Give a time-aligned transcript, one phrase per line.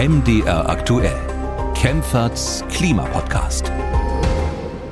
[0.00, 1.20] MDR aktuell.
[1.74, 3.70] Kempferts Klimapodcast.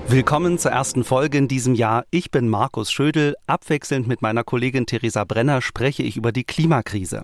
[0.06, 2.04] Willkommen zur ersten Folge in diesem Jahr.
[2.10, 3.34] Ich bin Markus Schödel.
[3.46, 7.22] Abwechselnd mit meiner Kollegin Theresa Brenner spreche ich über die Klimakrise.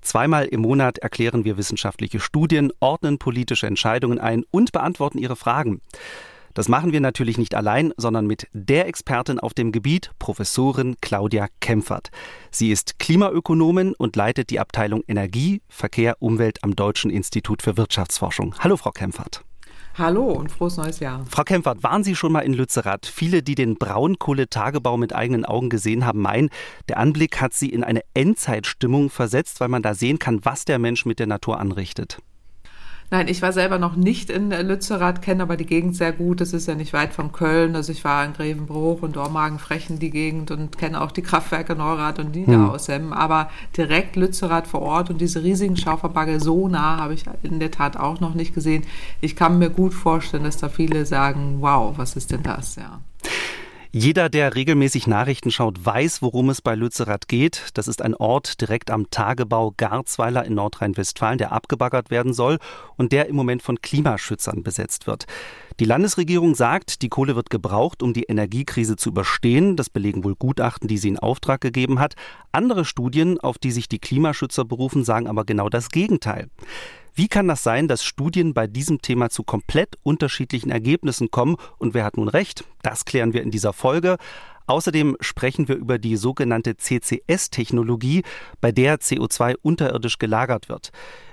[0.00, 5.82] Zweimal im Monat erklären wir wissenschaftliche Studien, ordnen politische Entscheidungen ein und beantworten Ihre Fragen.
[6.54, 11.48] Das machen wir natürlich nicht allein, sondern mit der Expertin auf dem Gebiet, Professorin Claudia
[11.60, 12.10] Kempfert.
[12.52, 18.54] Sie ist Klimaökonomin und leitet die Abteilung Energie, Verkehr, Umwelt am Deutschen Institut für Wirtschaftsforschung.
[18.60, 19.44] Hallo, Frau Kempfert.
[19.96, 21.24] Hallo und frohes neues Jahr.
[21.28, 23.06] Frau Kempfert, waren Sie schon mal in Lützerath?
[23.06, 26.50] Viele, die den Braunkohletagebau mit eigenen Augen gesehen haben, meinen,
[26.88, 30.80] der Anblick hat sie in eine Endzeitstimmung versetzt, weil man da sehen kann, was der
[30.80, 32.18] Mensch mit der Natur anrichtet.
[33.10, 36.40] Nein, ich war selber noch nicht in Lützerath, kenne aber die Gegend sehr gut.
[36.40, 37.76] Das ist ja nicht weit von Köln.
[37.76, 42.18] Also ich war in Grevenbruch und Dormagen-Frechen die Gegend und kenne auch die Kraftwerke Neurath
[42.18, 43.04] und Niederaussem.
[43.04, 43.12] Hm.
[43.12, 47.70] Aber direkt Lützerath vor Ort und diese riesigen Schauferbagge so nah habe ich in der
[47.70, 48.84] Tat auch noch nicht gesehen.
[49.20, 52.76] Ich kann mir gut vorstellen, dass da viele sagen, wow, was ist denn das?
[52.76, 53.00] Ja.
[53.96, 57.68] Jeder, der regelmäßig Nachrichten schaut, weiß, worum es bei Lützerath geht.
[57.74, 62.58] Das ist ein Ort direkt am Tagebau Garzweiler in Nordrhein-Westfalen, der abgebaggert werden soll
[62.96, 65.26] und der im Moment von Klimaschützern besetzt wird.
[65.78, 69.76] Die Landesregierung sagt, die Kohle wird gebraucht, um die Energiekrise zu überstehen.
[69.76, 72.14] Das belegen wohl Gutachten, die sie in Auftrag gegeben hat.
[72.50, 76.48] Andere Studien, auf die sich die Klimaschützer berufen, sagen aber genau das Gegenteil.
[77.16, 81.54] Wie kann das sein, dass Studien bei diesem Thema zu komplett unterschiedlichen Ergebnissen kommen?
[81.78, 82.64] Und wer hat nun recht?
[82.82, 84.16] Das klären wir in dieser Folge.
[84.66, 88.24] Außerdem sprechen wir über die sogenannte CCS-Technologie,
[88.60, 90.90] bei der CO2 unterirdisch gelagert wird.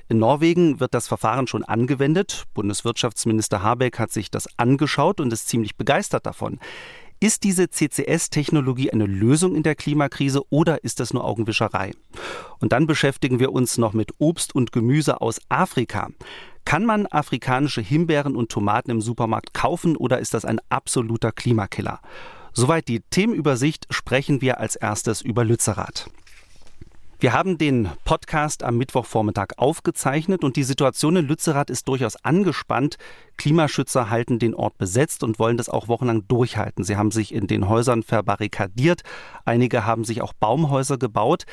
[0.08, 2.44] In Norwegen wird das Verfahren schon angewendet.
[2.54, 6.60] Bundeswirtschaftsminister Habeck hat sich das angeschaut und ist ziemlich begeistert davon.
[7.24, 11.92] Ist diese CCS-Technologie eine Lösung in der Klimakrise oder ist das nur Augenwischerei?
[12.58, 16.10] Und dann beschäftigen wir uns noch mit Obst und Gemüse aus Afrika.
[16.66, 22.00] Kann man afrikanische Himbeeren und Tomaten im Supermarkt kaufen oder ist das ein absoluter Klimakiller?
[22.54, 26.10] Soweit die Themenübersicht sprechen wir als erstes über Lützerath.
[27.22, 32.98] Wir haben den Podcast am Mittwochvormittag aufgezeichnet und die Situation in Lützerath ist durchaus angespannt.
[33.38, 36.84] Klimaschützer halten den Ort besetzt und wollen das auch wochenlang durchhalten.
[36.84, 39.04] Sie haben sich in den Häusern verbarrikadiert.
[39.46, 41.44] Einige haben sich auch Baumhäuser gebaut.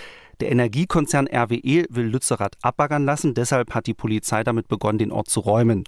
[0.40, 3.34] Der Energiekonzern RWE will Lützerath abbaggern lassen.
[3.34, 5.84] Deshalb hat die Polizei damit begonnen, den Ort zu räumen.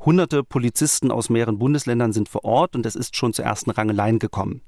[0.00, 4.20] Hunderte Polizisten aus mehreren Bundesländern sind vor Ort und es ist schon zu ersten Rangeleien
[4.20, 4.62] gekommen.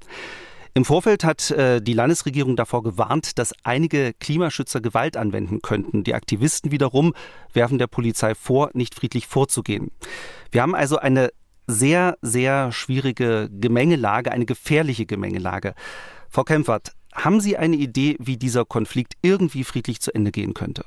[0.73, 6.05] Im Vorfeld hat äh, die Landesregierung davor gewarnt, dass einige Klimaschützer Gewalt anwenden könnten.
[6.05, 7.13] Die Aktivisten wiederum
[7.53, 9.91] werfen der Polizei vor, nicht friedlich vorzugehen.
[10.53, 11.31] Wir haben also eine
[11.67, 15.75] sehr, sehr schwierige Gemengelage, eine gefährliche Gemengelage.
[16.29, 20.85] Frau Kempfert, haben Sie eine Idee, wie dieser Konflikt irgendwie friedlich zu Ende gehen könnte?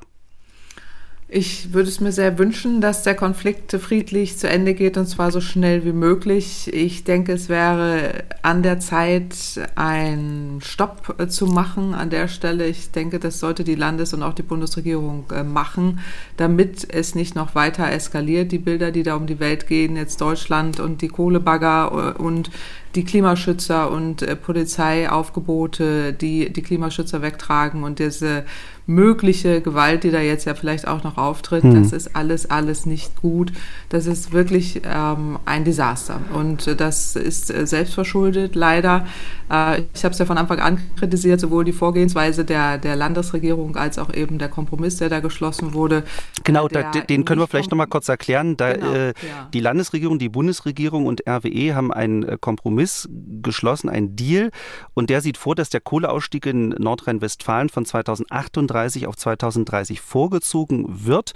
[1.35, 5.31] Ich würde es mir sehr wünschen, dass der Konflikt friedlich zu Ende geht und zwar
[5.31, 6.71] so schnell wie möglich.
[6.71, 9.33] Ich denke, es wäre an der Zeit,
[9.73, 12.67] einen Stopp äh, zu machen an der Stelle.
[12.67, 16.01] Ich denke, das sollte die Landes- und auch die Bundesregierung äh, machen,
[16.37, 18.51] damit es nicht noch weiter eskaliert.
[18.51, 22.51] Die Bilder, die da um die Welt gehen, jetzt Deutschland und die Kohlebagger äh, und
[22.95, 28.45] die Klimaschützer und äh, Polizeiaufgebote, die die Klimaschützer wegtragen und diese
[28.85, 31.81] mögliche Gewalt, die da jetzt ja vielleicht auch noch auftritt, hm.
[31.81, 33.53] das ist alles, alles nicht gut.
[33.89, 36.19] Das ist wirklich ähm, ein Desaster.
[36.33, 39.05] Und das ist äh, selbstverschuldet, leider.
[39.49, 43.77] Äh, ich habe es ja von Anfang an kritisiert, sowohl die Vorgehensweise der, der Landesregierung
[43.77, 46.03] als auch eben der Kompromiss, der da geschlossen wurde.
[46.43, 48.57] Genau, da, den können wir vielleicht noch mal kurz erklären.
[48.57, 49.13] Da, genau, äh, ja.
[49.53, 53.09] Die Landesregierung, die Bundesregierung und RWE haben einen äh, Kompromiss Kompromiss
[53.41, 54.51] geschlossen, ein Deal.
[54.93, 61.33] Und der sieht vor, dass der Kohleausstieg in Nordrhein-Westfalen von 2038 auf 2030 vorgezogen wird.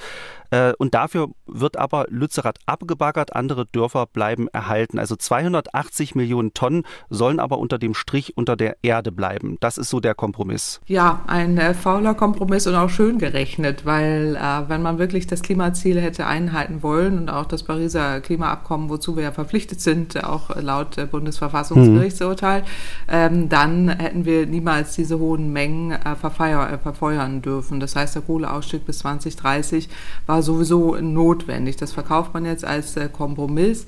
[0.51, 4.99] Äh, und dafür wird aber Lützerath abgebaggert, andere Dörfer bleiben erhalten.
[4.99, 9.57] Also 280 Millionen Tonnen sollen aber unter dem Strich unter der Erde bleiben.
[9.59, 10.81] Das ist so der Kompromiss.
[10.85, 15.41] Ja, ein äh, fauler Kompromiss und auch schön gerechnet, weil äh, wenn man wirklich das
[15.41, 20.55] Klimaziel hätte einhalten wollen und auch das Pariser Klimaabkommen, wozu wir ja verpflichtet sind, auch
[20.55, 22.65] laut äh, Bundesverfassungsgerichtsurteil, mhm.
[23.07, 27.79] ähm, dann hätten wir niemals diese hohen Mengen äh, äh, verfeuern dürfen.
[27.79, 29.89] Das heißt, der Kohleausstieg bis 2030
[30.25, 31.77] war war sowieso notwendig.
[31.77, 33.87] Das verkauft man jetzt als äh, Kompromiss.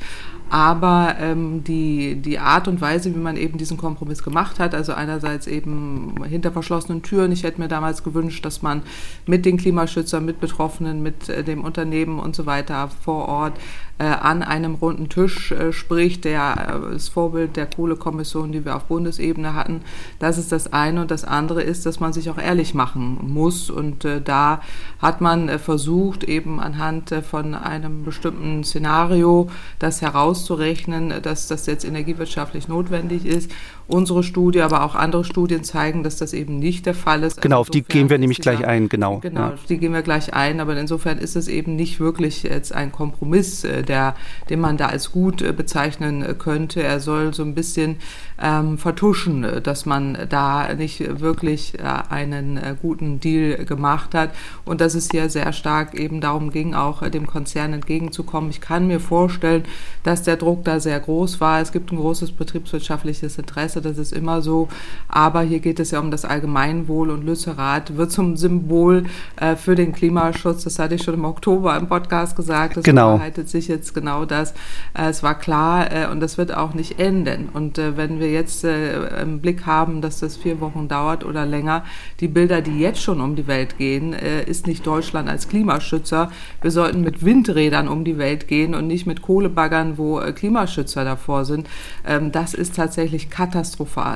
[0.50, 4.94] Aber ähm, die, die Art und Weise, wie man eben diesen Kompromiss gemacht hat, also
[4.94, 8.81] einerseits eben hinter verschlossenen Türen, ich hätte mir damals gewünscht, dass man
[9.28, 13.54] mit den Klimaschützern, mit Betroffenen, mit äh, dem Unternehmen und so weiter vor Ort
[14.00, 18.75] äh, an einem runden Tisch äh, spricht, der äh, das Vorbild der Kohlekommission, die wir
[18.75, 19.81] auf Bundesebene hatten.
[20.18, 23.69] Das ist das eine und das andere ist, dass man sich auch ehrlich machen muss
[23.69, 24.62] und äh, da
[25.00, 31.66] hat man äh, versucht, eben eben anhand von einem bestimmten Szenario das herauszurechnen, dass das
[31.66, 33.51] jetzt energiewirtschaftlich notwendig ist.
[33.89, 37.41] Unsere Studie, aber auch andere Studien zeigen, dass das eben nicht der Fall ist.
[37.41, 39.18] Genau, auf die gehen wir nämlich gleich ein, genau.
[39.19, 39.53] Genau, ja.
[39.53, 42.91] auf die gehen wir gleich ein, aber insofern ist es eben nicht wirklich jetzt ein
[42.91, 44.15] Kompromiss, äh, der,
[44.50, 46.83] den man da als gut äh, bezeichnen könnte.
[46.83, 47.97] Er soll so ein bisschen
[48.41, 54.31] ähm, vertuschen, dass man da nicht wirklich äh, einen äh, guten Deal gemacht hat
[54.65, 58.50] und dass es hier sehr stark eben darum ging, auch äh, dem Konzern entgegenzukommen.
[58.50, 59.63] Ich kann mir vorstellen,
[60.03, 61.62] dass der Druck da sehr groß war.
[61.62, 64.67] Es gibt ein großes betriebswirtschaftliches Interesse, das ist immer so.
[65.07, 69.03] Aber hier geht es ja um das Allgemeinwohl und Lützerath wird zum Symbol
[69.37, 70.63] äh, für den Klimaschutz.
[70.63, 72.77] Das hatte ich schon im Oktober im Podcast gesagt.
[72.77, 73.17] Das genau.
[73.17, 74.51] bereitet sich jetzt genau das.
[74.97, 77.49] Äh, es war klar äh, und das wird auch nicht enden.
[77.53, 81.83] Und wenn wir jetzt im Blick haben, dass das vier Wochen dauert oder länger,
[82.19, 86.31] die Bilder, die jetzt schon um die Welt gehen, ist nicht Deutschland als Klimaschützer.
[86.61, 91.03] Wir sollten mit Windrädern um die Welt gehen und nicht mit Kohlebaggern wo äh, Klimaschützer
[91.03, 91.67] davor sind,
[92.05, 93.69] ähm, das ist tatsächlich katastrophal.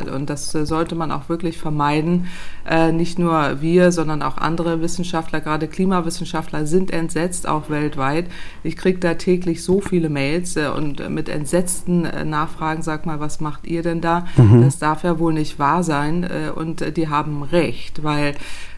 [0.10, 2.28] Und das äh, sollte man auch wirklich vermeiden.
[2.70, 8.26] Äh, nicht nur wir, sondern auch andere Wissenschaftler, gerade Klimawissenschaftler, sind entsetzt, auch weltweit.
[8.64, 13.68] Ich kriege da täglich so viele Mails und mit entsetzten Nachfragen, sag mal, was macht
[13.68, 14.26] ihr denn da?
[14.38, 14.62] Mhm.
[14.62, 16.28] Das darf ja wohl nicht wahr sein.
[16.56, 18.36] Und die haben recht, weil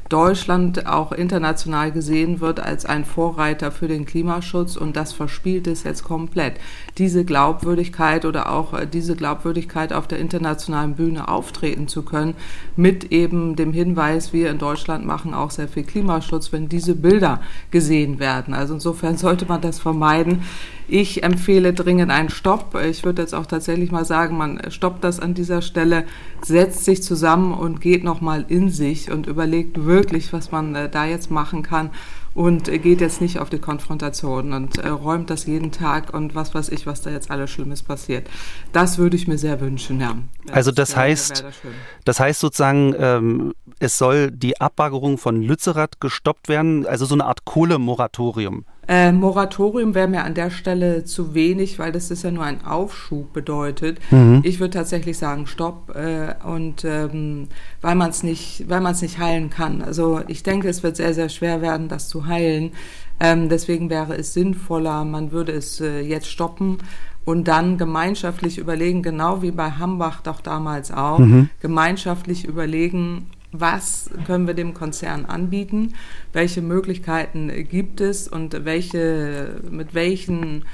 [0.09, 5.83] Deutschland auch international gesehen wird als ein Vorreiter für den Klimaschutz und das verspielt es
[5.83, 6.59] jetzt komplett.
[6.99, 12.35] Diese Glaubwürdigkeit oder auch äh, diese Glaubwürdigkeit auf der internationalen Bühne auftreten zu können,
[12.75, 17.41] mit eben dem Hinweis, wir in Deutschland machen auch sehr viel Klimaschutz, wenn diese Bilder
[17.71, 18.53] gesehen werden.
[18.53, 20.43] Also insofern sollte man das vermeiden.
[20.87, 22.75] Ich empfehle dringend einen Stopp.
[22.75, 26.05] Ich würde jetzt auch tatsächlich mal sagen, man stoppt das an dieser Stelle,
[26.43, 31.05] setzt sich zusammen und geht nochmal in sich und überlegt wirklich, was man äh, da
[31.05, 31.89] jetzt machen kann
[32.35, 36.53] und geht jetzt nicht auf die Konfrontation und äh, räumt das jeden Tag und was
[36.53, 38.29] weiß ich, was da jetzt alles Schlimmes passiert.
[38.73, 40.17] Das würde ich mir sehr wünschen, ja.
[40.51, 41.55] Also das, das heißt, das,
[42.03, 47.25] das heißt sozusagen, ähm, es soll die Abbaggerung von Lützerath gestoppt werden, also so eine
[47.25, 48.65] Art Kohlemoratorium.
[48.87, 52.63] Äh, Moratorium wäre mir an der Stelle zu wenig, weil das ist ja nur ein
[52.65, 53.99] Aufschub bedeutet.
[54.11, 54.41] Mhm.
[54.43, 57.47] Ich würde tatsächlich sagen Stopp äh, und ähm,
[57.81, 59.81] weil man es nicht, weil man es nicht heilen kann.
[59.81, 62.71] Also ich denke, es wird sehr sehr schwer werden, das zu heilen.
[63.19, 66.79] Ähm, deswegen wäre es sinnvoller, man würde es äh, jetzt stoppen
[67.23, 71.49] und dann gemeinschaftlich überlegen, genau wie bei Hambach doch damals auch, mhm.
[71.59, 73.27] gemeinschaftlich überlegen,
[73.59, 75.93] was können wir dem Konzern anbieten,
[76.33, 80.65] welche Möglichkeiten gibt es und welche, mit welchen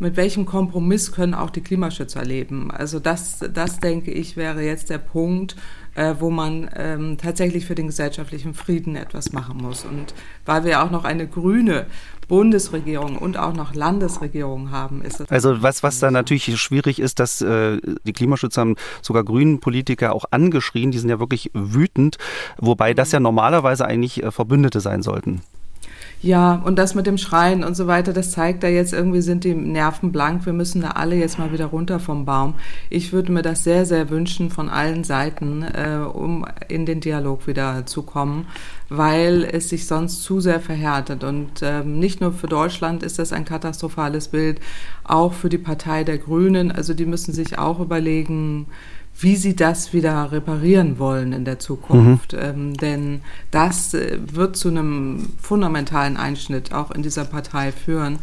[0.00, 2.70] mit welchem Kompromiss können auch die Klimaschützer leben?
[2.70, 5.54] Also das, das denke ich, wäre jetzt der Punkt,
[5.94, 9.84] äh, wo man ähm, tatsächlich für den gesellschaftlichen Frieden etwas machen muss.
[9.84, 10.14] Und
[10.44, 11.86] weil wir auch noch eine grüne
[12.28, 15.30] Bundesregierung und auch noch Landesregierung haben, ist das.
[15.30, 20.14] Also was, was da natürlich schwierig ist, dass äh, die Klimaschützer haben sogar grünen Politiker
[20.14, 22.18] auch angeschrien, die sind ja wirklich wütend,
[22.58, 25.42] wobei das ja normalerweise eigentlich äh, Verbündete sein sollten.
[26.24, 29.44] Ja, und das mit dem Schreien und so weiter, das zeigt da jetzt irgendwie sind
[29.44, 30.46] die Nerven blank.
[30.46, 32.54] Wir müssen da alle jetzt mal wieder runter vom Baum.
[32.88, 37.46] Ich würde mir das sehr, sehr wünschen von allen Seiten, äh, um in den Dialog
[37.46, 38.46] wieder zu kommen,
[38.88, 41.24] weil es sich sonst zu sehr verhärtet.
[41.24, 44.60] Und ähm, nicht nur für Deutschland ist das ein katastrophales Bild,
[45.04, 46.72] auch für die Partei der Grünen.
[46.72, 48.64] Also die müssen sich auch überlegen,
[49.18, 52.32] wie sie das wieder reparieren wollen in der Zukunft.
[52.32, 52.38] Mhm.
[52.40, 58.18] Ähm, denn das äh, wird zu einem fundamentalen Einschnitt auch in dieser Partei führen,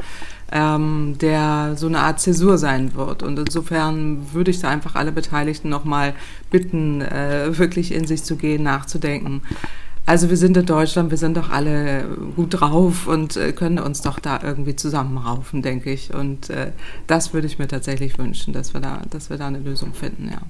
[0.51, 3.23] ähm, der so eine Art Zäsur sein wird.
[3.23, 6.13] Und insofern würde ich da einfach alle Beteiligten nochmal
[6.49, 9.41] bitten, äh, wirklich in sich zu gehen, nachzudenken
[10.05, 12.05] also wir sind in Deutschland, wir sind doch alle
[12.35, 16.13] gut drauf und äh, können uns doch da irgendwie zusammenraufen, denke ich.
[16.13, 16.71] Und äh,
[17.07, 20.29] das würde ich mir tatsächlich wünschen, dass wir da, dass wir da eine Lösung finden,
[20.31, 20.41] ja.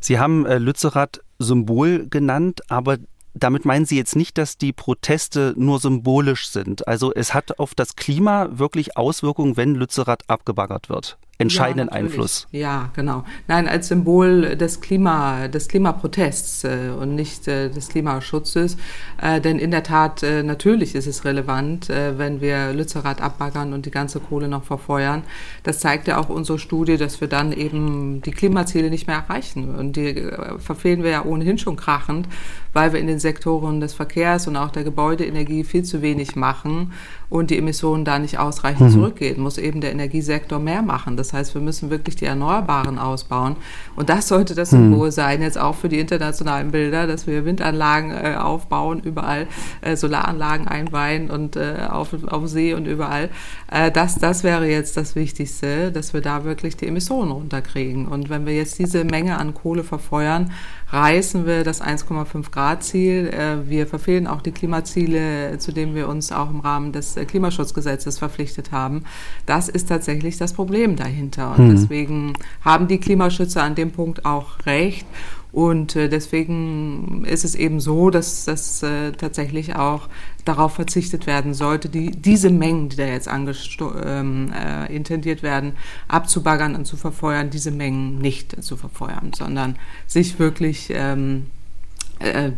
[0.00, 2.98] Sie haben äh, Lützerath Symbol genannt, aber
[3.34, 6.88] damit meinen Sie jetzt nicht, dass die Proteste nur symbolisch sind.
[6.88, 12.46] Also es hat auf das Klima wirklich Auswirkungen, wenn Lützerath abgebaggert wird entscheidenden ja, Einfluss.
[12.50, 13.24] Ja, genau.
[13.46, 18.78] Nein, als Symbol des Klima, des Klimaprotests äh, und nicht äh, des Klimaschutzes.
[19.20, 23.74] Äh, denn in der Tat, äh, natürlich ist es relevant, äh, wenn wir Lützerath abbaggern
[23.74, 25.24] und die ganze Kohle noch verfeuern.
[25.62, 29.74] Das zeigt ja auch unsere Studie, dass wir dann eben die Klimaziele nicht mehr erreichen.
[29.74, 32.28] Und die äh, verfehlen wir ja ohnehin schon krachend,
[32.72, 36.92] weil wir in den Sektoren des Verkehrs und auch der Gebäudeenergie viel zu wenig machen
[37.28, 38.92] und die Emissionen da nicht ausreichend mhm.
[38.92, 39.40] zurückgehen.
[39.40, 41.16] Muss eben der Energiesektor mehr machen.
[41.16, 43.56] Das heißt, wir müssen wirklich die Erneuerbaren ausbauen.
[43.96, 45.12] Und das sollte das Symbol hm.
[45.12, 49.46] sein, jetzt auch für die internationalen Bilder, dass wir Windanlagen äh, aufbauen, überall
[49.80, 53.30] äh, Solaranlagen einweihen und äh, auf, auf See und überall.
[53.70, 58.06] Äh, das, das wäre jetzt das Wichtigste, dass wir da wirklich die Emissionen runterkriegen.
[58.06, 60.52] Und wenn wir jetzt diese Menge an Kohle verfeuern,
[60.88, 63.28] reißen wir das 1,5 Grad Ziel.
[63.28, 67.24] Äh, wir verfehlen auch die Klimaziele, zu denen wir uns auch im Rahmen des äh,
[67.24, 69.04] Klimaschutzgesetzes verpflichtet haben.
[69.46, 71.56] Das ist tatsächlich das Problem dahinter.
[71.56, 71.70] Und mhm.
[71.70, 75.06] deswegen haben die Klimaschützer an dem Punkt auch recht.
[75.56, 80.10] Und äh, deswegen ist es eben so, dass das äh, tatsächlich auch
[80.44, 85.72] darauf verzichtet werden sollte, die, diese Mengen, die da jetzt ähm, äh, intendiert werden,
[86.08, 91.55] abzubaggern und zu verfeuern, diese Mengen nicht zu verfeuern, sondern sich wirklich ähm, äh,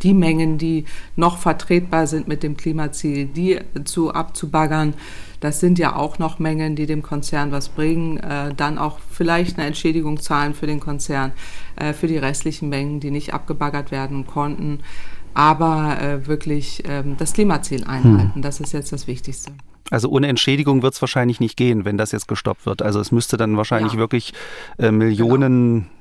[0.02, 0.84] die Mengen, die
[1.16, 4.94] noch vertretbar sind mit dem Klimaziel, die zu abzubaggern
[5.40, 8.18] das sind ja auch noch Mengen, die dem Konzern was bringen.
[8.18, 11.32] Äh, dann auch vielleicht eine Entschädigung zahlen für den Konzern,
[11.76, 14.80] äh, für die restlichen Mengen, die nicht abgebaggert werden konnten.
[15.34, 18.42] Aber äh, wirklich ähm, das Klimaziel einhalten, hm.
[18.42, 19.52] das ist jetzt das Wichtigste.
[19.90, 22.82] Also ohne Entschädigung wird es wahrscheinlich nicht gehen, wenn das jetzt gestoppt wird.
[22.82, 23.98] Also es müsste dann wahrscheinlich ja.
[23.98, 24.34] wirklich
[24.78, 25.97] äh, Millionen genau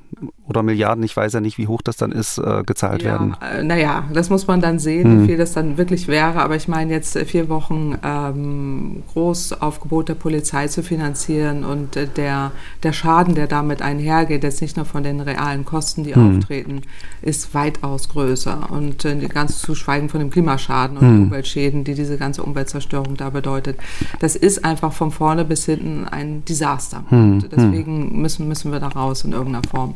[0.48, 3.36] oder Milliarden, ich weiß ja nicht, wie hoch das dann ist, äh, gezahlt ja, werden.
[3.42, 5.22] Äh, naja, das muss man dann sehen, hm.
[5.22, 6.42] wie viel das dann wirklich wäre.
[6.42, 12.52] Aber ich meine, jetzt vier Wochen ähm, Großaufgebot der Polizei zu finanzieren und äh, der,
[12.84, 16.38] der Schaden, der damit einhergeht, jetzt nicht nur von den realen Kosten, die hm.
[16.38, 16.82] auftreten,
[17.22, 18.72] ist weitaus größer.
[18.72, 21.24] Und äh, ganz zu schweigen von dem Klimaschaden und hm.
[21.24, 23.78] Umweltschäden, die diese ganze Umweltzerstörung da bedeutet.
[24.20, 27.04] Das ist einfach von vorne bis hinten ein Desaster.
[27.10, 27.34] Hm.
[27.34, 29.96] Und deswegen müssen, müssen wir da raus in irgendeiner Form.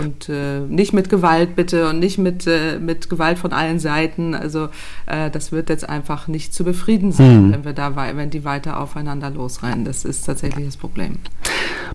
[0.00, 4.34] und äh, nicht mit Gewalt bitte und nicht mit, äh, mit Gewalt von allen Seiten.
[4.34, 4.68] Also
[5.06, 7.52] äh, das wird jetzt einfach nicht zu befrieden sein, hm.
[7.52, 9.84] wenn wir da wenn die weiter aufeinander losrennen.
[9.84, 11.18] Das ist tatsächlich das Problem.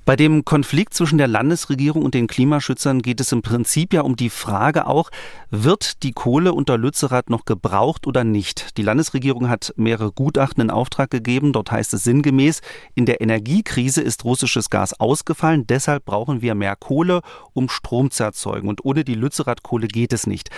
[0.04, 4.16] Bei dem Konflikt zwischen der Landesregierung und den Klimaschützern geht es im Prinzip ja um
[4.16, 5.10] die Frage auch,
[5.50, 8.78] wird die Kohle unter Lützerath noch gebraucht oder nicht?
[8.78, 11.54] Die Landesregierung hat mehrere Gutachten in Auftrag gegeben.
[11.54, 12.62] Dort heißt es sinngemäß,
[12.94, 17.22] in der Energiekrise ist russisches Gas ausgefallen, deshalb brauchen wir mehr Kohle,
[17.54, 18.68] um Strom zu erzeugen.
[18.68, 20.50] Und ohne die Lützerath-Kohle geht es nicht.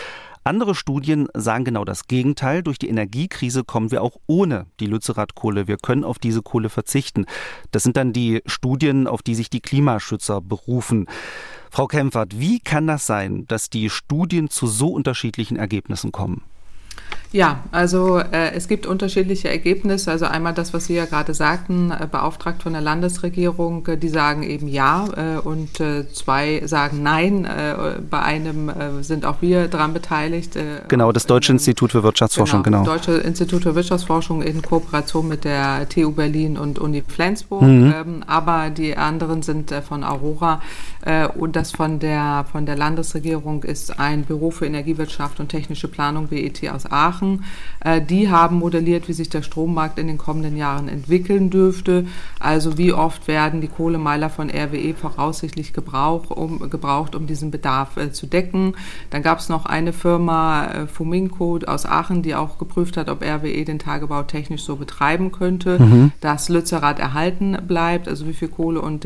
[0.44, 2.64] Andere Studien sagen genau das Gegenteil.
[2.64, 5.68] Durch die Energiekrise kommen wir auch ohne die Lützerath-Kohle.
[5.68, 7.26] Wir können auf diese Kohle verzichten.
[7.72, 11.08] Das sind dann die Studien, auf die sich die Klimaschützer berufen.
[11.70, 16.44] Frau Kempfert, wie kann das sein, dass die Studien zu so unterschiedlichen Ergebnissen kommen?
[17.32, 20.12] Ja, also äh, es gibt unterschiedliche Ergebnisse.
[20.12, 24.10] Also einmal das, was Sie ja gerade sagten, äh, beauftragt von der Landesregierung, äh, die
[24.10, 27.46] sagen eben ja äh, und äh, zwei sagen nein.
[27.46, 30.58] Äh, bei einem sind auch wir daran beteiligt.
[30.88, 32.84] genau, das Deutsche Institut für Wirtschaftsforschung, genau.
[32.84, 32.96] genau.
[32.96, 37.64] Das Deutsche Institut für Wirtschaftsforschung in Kooperation mit der TU Berlin und Uni Flensburg.
[37.64, 37.94] Mhm.
[37.96, 40.62] Ähm, aber die anderen sind von Aurora
[41.38, 46.28] und das von der, von der Landesregierung ist ein Büro für Energiewirtschaft und technische Planung,
[46.28, 47.17] BET aus Aachen.
[47.80, 52.06] Äh, die haben modelliert, wie sich der Strommarkt in den kommenden Jahren entwickeln dürfte.
[52.40, 57.98] Also wie oft werden die Kohlemeiler von RWE voraussichtlich gebrauch, um, gebraucht, um diesen Bedarf
[57.98, 58.76] äh, zu decken.
[59.10, 63.24] Dann gab es noch eine Firma, äh, Fuminco aus Aachen, die auch geprüft hat, ob
[63.24, 66.12] RWE den Tagebau technisch so betreiben könnte, mhm.
[66.22, 68.08] dass Lützerath erhalten bleibt.
[68.08, 69.06] Also wie viel Kohle und,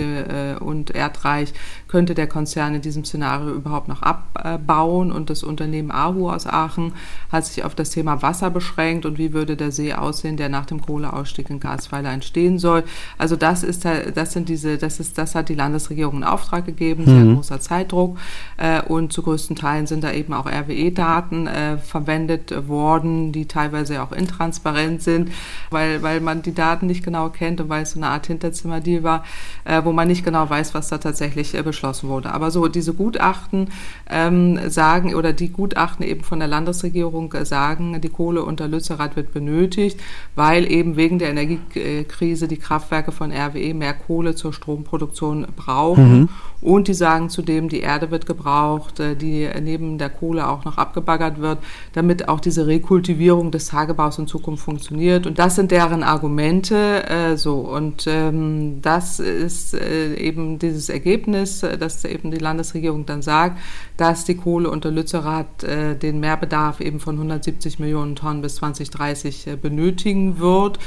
[0.59, 1.53] und Erdreich
[1.87, 5.11] könnte der Konzern in diesem Szenario überhaupt noch abbauen.
[5.11, 6.93] Und das Unternehmen Ahu aus Aachen
[7.31, 10.65] hat sich auf das Thema Wasser beschränkt und wie würde der See aussehen, der nach
[10.65, 12.83] dem Kohleausstieg in Garzweiler entstehen soll.
[13.17, 17.05] Also das ist, das sind diese, das ist, das hat die Landesregierung in Auftrag gegeben,
[17.05, 17.35] sehr mhm.
[17.35, 18.17] großer Zeitdruck
[18.57, 24.01] äh, und zu größten Teilen sind da eben auch RWE-Daten äh, verwendet worden, die teilweise
[24.01, 25.31] auch intransparent sind,
[25.69, 29.03] weil, weil man die Daten nicht genau kennt und weil es so eine Art Hinterzimmerdeal
[29.03, 29.23] war,
[29.65, 32.31] äh, wo man nicht genau weiß, was da tatsächlich äh, beschlossen wurde.
[32.31, 33.69] Aber so diese Gutachten
[34.09, 39.15] ähm, sagen oder die Gutachten eben von der Landesregierung äh, sagen, die Kohle unter Lützerath
[39.15, 39.99] wird benötigt,
[40.35, 46.21] weil eben wegen der Energiekrise die Kraftwerke von RWE mehr Kohle zur Stromproduktion brauchen.
[46.21, 46.29] Mhm.
[46.61, 50.77] Und die sagen zudem, die Erde wird gebraucht, äh, die neben der Kohle auch noch
[50.77, 51.57] abgebaggert wird,
[51.93, 55.25] damit auch diese Rekultivierung des Tagebaus in Zukunft funktioniert.
[55.25, 57.09] Und das sind deren Argumente.
[57.09, 63.23] Äh, so und ähm, das ist äh, eben dieses Ergebnis, dass eben die Landesregierung dann
[63.23, 63.57] sagt,
[63.97, 65.65] dass die Kohle unter Lützerath
[66.01, 70.79] den Mehrbedarf eben von 170 Millionen Tonnen bis 2030 äh, benötigen wird.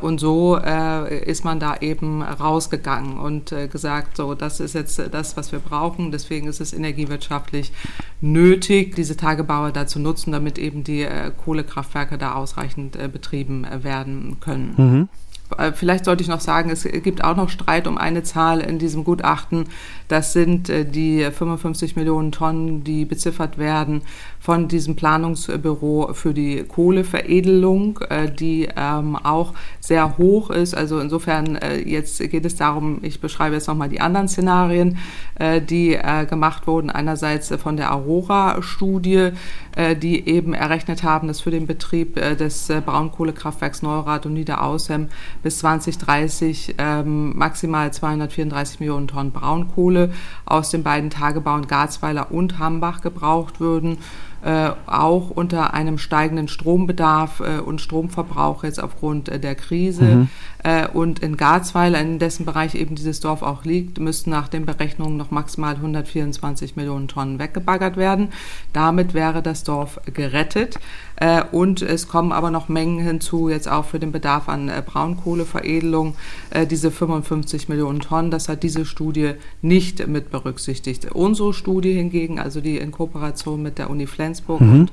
[0.00, 5.52] und so ist man da eben rausgegangen und gesagt, so das ist jetzt das, was
[5.52, 6.10] wir brauchen.
[6.10, 7.72] Deswegen ist es energiewirtschaftlich
[8.20, 13.64] nötig, diese Tagebaue da zu nutzen, damit eben die äh, Kohlekraftwerke da ausreichend äh, betrieben
[13.64, 14.74] äh, werden können.
[14.76, 15.08] Mhm.
[15.74, 19.02] vielleicht sollte ich noch sagen, es gibt auch noch Streit um eine Zahl in diesem
[19.02, 19.64] Gutachten.
[20.06, 24.02] Das sind die 55 Millionen Tonnen, die beziffert werden
[24.40, 30.74] von diesem Planungsbüro für die Kohleveredelung, äh, die ähm, auch sehr hoch ist.
[30.74, 34.98] Also insofern jetzt geht es darum, ich beschreibe jetzt nochmal die anderen Szenarien,
[35.68, 36.90] die gemacht wurden.
[36.90, 39.30] Einerseits von der Aurora-Studie,
[40.00, 45.08] die eben errechnet haben, dass für den Betrieb des Braunkohlekraftwerks Neurath und Niederaußem
[45.42, 50.12] bis 2030 ähm, maximal 234 Millionen Tonnen Braunkohle
[50.44, 53.98] aus den beiden Tagebauen Garzweiler und Hambach gebraucht würden
[54.42, 60.04] äh, auch unter einem steigenden Strombedarf äh, und Stromverbrauch jetzt aufgrund äh, der Krise.
[60.04, 60.28] Mhm.
[60.62, 64.66] Äh, und in Garzweiler, in dessen Bereich eben dieses Dorf auch liegt, müssten nach den
[64.66, 68.28] Berechnungen noch maximal 124 Millionen Tonnen weggebaggert werden.
[68.72, 70.78] Damit wäre das Dorf gerettet.
[71.20, 74.82] Äh, und es kommen aber noch Mengen hinzu, jetzt auch für den Bedarf an äh,
[74.84, 76.16] Braunkohleveredelung,
[76.68, 78.30] diese 55 Millionen Tonnen.
[78.30, 81.12] Das hat diese Studie nicht mit berücksichtigt.
[81.12, 84.72] Unsere Studie hingegen, also die in Kooperation mit der Uni Flensburg, Flensburg mhm.
[84.72, 84.92] und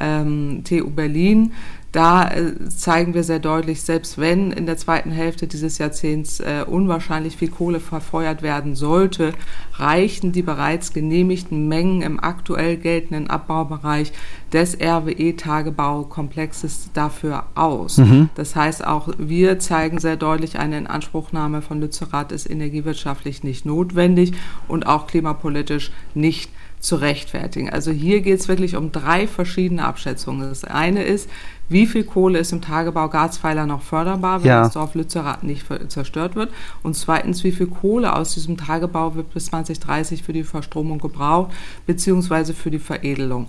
[0.00, 1.52] ähm, TU Berlin.
[1.92, 6.66] Da äh, zeigen wir sehr deutlich, selbst wenn in der zweiten Hälfte dieses Jahrzehnts äh,
[6.66, 9.32] unwahrscheinlich viel Kohle verfeuert werden sollte,
[9.74, 14.12] reichen die bereits genehmigten Mengen im aktuell geltenden Abbaubereich
[14.52, 17.96] des RWE-Tagebaukomplexes dafür aus.
[17.96, 18.28] Mhm.
[18.34, 24.34] Das heißt, auch wir zeigen sehr deutlich, eine Inanspruchnahme von Lützerath ist energiewirtschaftlich nicht notwendig
[24.68, 27.70] und auch klimapolitisch nicht zu rechtfertigen.
[27.70, 30.48] Also hier geht es wirklich um drei verschiedene Abschätzungen.
[30.48, 31.28] Das eine ist,
[31.68, 34.62] wie viel Kohle ist im Tagebau Garzpfeiler noch förderbar, wenn ja.
[34.62, 36.50] das Dorf Lützerath nicht zerstört wird.
[36.82, 41.52] Und zweitens, wie viel Kohle aus diesem Tagebau wird bis 2030 für die Verstromung gebraucht,
[41.86, 43.48] beziehungsweise für die Veredelung.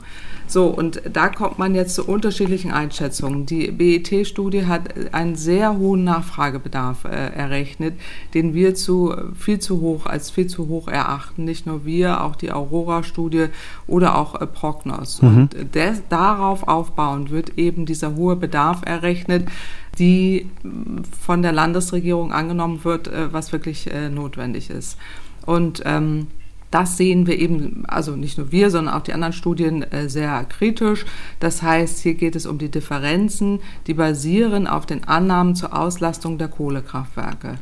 [0.50, 3.46] So, und da kommt man jetzt zu unterschiedlichen Einschätzungen.
[3.46, 7.94] Die BET-Studie hat einen sehr hohen Nachfragebedarf äh, errechnet,
[8.34, 11.46] den wir zu viel zu hoch, als viel zu hoch erachten.
[11.46, 13.50] Nicht nur wir, auch die Aurora-Studie
[13.86, 15.22] oder auch äh, Prognos.
[15.22, 15.28] Mhm.
[15.28, 19.48] Und des, darauf aufbauend wird eben dieser dieser hohe Bedarf errechnet,
[19.98, 20.50] die
[21.20, 24.98] von der Landesregierung angenommen wird, äh, was wirklich äh, notwendig ist.
[25.46, 26.28] Und ähm,
[26.72, 30.46] das sehen wir eben, also nicht nur wir, sondern auch die anderen Studien äh, sehr
[30.46, 31.06] kritisch.
[31.40, 36.38] Das heißt, hier geht es um die Differenzen, die basieren auf den Annahmen zur Auslastung
[36.38, 37.56] der Kohlekraftwerke.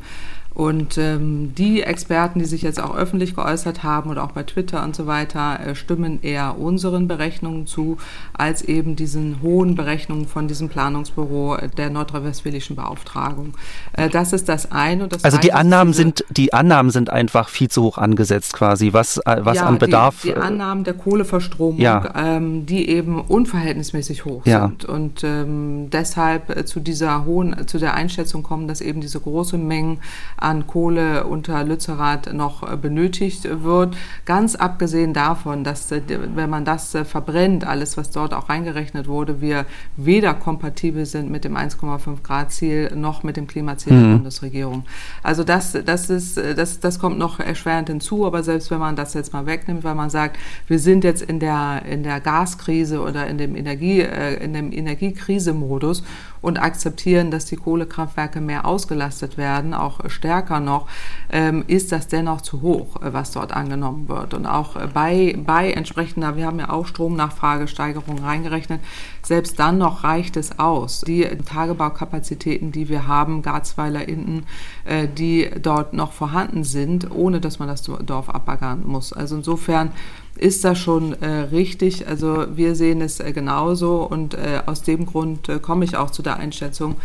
[0.54, 4.82] Und ähm, die Experten, die sich jetzt auch öffentlich geäußert haben oder auch bei Twitter
[4.82, 7.96] und so weiter, äh, stimmen eher unseren Berechnungen zu,
[8.32, 13.54] als eben diesen hohen Berechnungen von diesem Planungsbüro der nordrhein-westfälischen Beauftragung.
[13.92, 15.06] Äh, das ist das eine.
[15.06, 19.18] Das also die Annahmen sind die Annahmen sind einfach viel zu hoch angesetzt quasi, was,
[19.18, 20.22] äh, was ja, an Bedarf.
[20.22, 22.12] Die, die Annahmen der Kohleverstromung, ja.
[22.16, 24.66] ähm, die eben unverhältnismäßig hoch ja.
[24.66, 29.20] sind und ähm, deshalb äh, zu dieser hohen, zu der Einschätzung kommen, dass eben diese
[29.20, 30.00] große Mengen
[30.48, 33.94] an Kohle unter Lützerath noch äh, benötigt wird.
[34.24, 39.08] Ganz abgesehen davon, dass äh, wenn man das äh, verbrennt, alles was dort auch reingerechnet
[39.08, 44.02] wurde, wir weder kompatibel sind mit dem 1,5 Grad Ziel noch mit dem Klimaziel mhm.
[44.02, 44.84] der Bundesregierung.
[45.22, 49.12] Also das, das ist, das, das kommt noch erschwerend hinzu, aber selbst wenn man das
[49.12, 53.26] jetzt mal wegnimmt, weil man sagt, wir sind jetzt in der, in der Gaskrise oder
[53.26, 56.02] in dem Energie, in dem Energiekrisemodus
[56.40, 60.27] und akzeptieren, dass die Kohlekraftwerke mehr ausgelastet werden, auch stärker
[60.60, 60.86] noch,
[61.30, 64.34] ähm, ist das dennoch zu hoch, äh, was dort angenommen wird.
[64.34, 68.80] Und auch bei, bei entsprechender, wir haben ja auch Stromnachfragesteigerungen reingerechnet,
[69.22, 71.02] selbst dann noch reicht es aus.
[71.02, 74.46] Die Tagebaukapazitäten, die wir haben, Garzweiler, Inden,
[74.84, 79.12] äh, die dort noch vorhanden sind, ohne dass man das Dorf abbaggern muss.
[79.12, 79.90] Also insofern
[80.38, 82.06] ist das schon äh, richtig.
[82.06, 86.10] Also wir sehen es äh, genauso und äh, aus dem Grund äh, komme ich auch
[86.10, 86.96] zu der Einschätzung,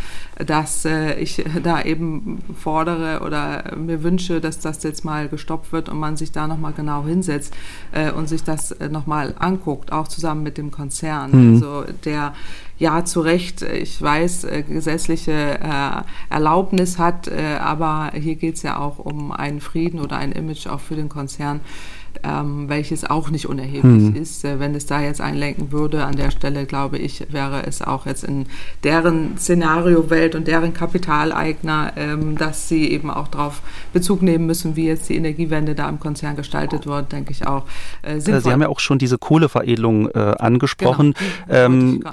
[0.44, 5.88] dass äh, ich da eben fordere oder mir wünsche, dass das jetzt mal gestoppt wird
[5.88, 7.54] und man sich da nochmal genau hinsetzt
[7.92, 11.30] äh, und sich das nochmal anguckt, auch zusammen mit dem Konzern.
[11.32, 11.54] Mhm.
[11.54, 12.34] Also der
[12.76, 15.60] ja zu Recht, ich weiß, gesetzliche
[16.28, 20.80] Erlaubnis hat, aber hier geht es ja auch um einen Frieden oder ein Image auch
[20.80, 21.60] für den Konzern
[22.24, 24.16] ähm, welches auch nicht unerheblich hm.
[24.16, 24.44] ist.
[24.44, 28.06] Äh, wenn es da jetzt einlenken würde, an der Stelle, glaube ich, wäre es auch
[28.06, 28.46] jetzt in
[28.82, 34.86] deren Szenario-Welt und deren Kapitaleigner, ähm, dass sie eben auch darauf Bezug nehmen müssen, wie
[34.86, 37.64] jetzt die Energiewende da im Konzern gestaltet wird, denke ich auch
[38.02, 38.42] äh, sinnvoll.
[38.42, 41.14] Sie haben ja auch schon diese Kohleveredelung äh, angesprochen.
[41.46, 42.04] Genau, ähm.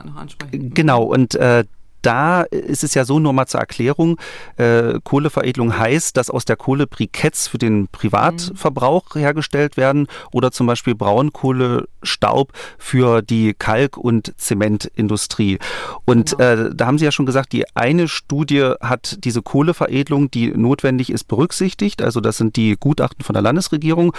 [0.52, 1.64] Genau, und äh,
[2.02, 4.18] da ist es ja so, nur mal zur Erklärung,
[4.58, 9.20] äh, Kohleveredelung heißt, dass aus der Kohle Briketts für den Privatverbrauch mhm.
[9.20, 15.60] hergestellt werden oder zum Beispiel Braunkohlestaub für die Kalk- und Zementindustrie.
[16.06, 16.44] Und genau.
[16.44, 21.12] äh, da haben Sie ja schon gesagt, die eine Studie hat diese Kohleveredelung, die notwendig
[21.12, 22.02] ist, berücksichtigt.
[22.02, 24.14] Also das sind die Gutachten von der Landesregierung.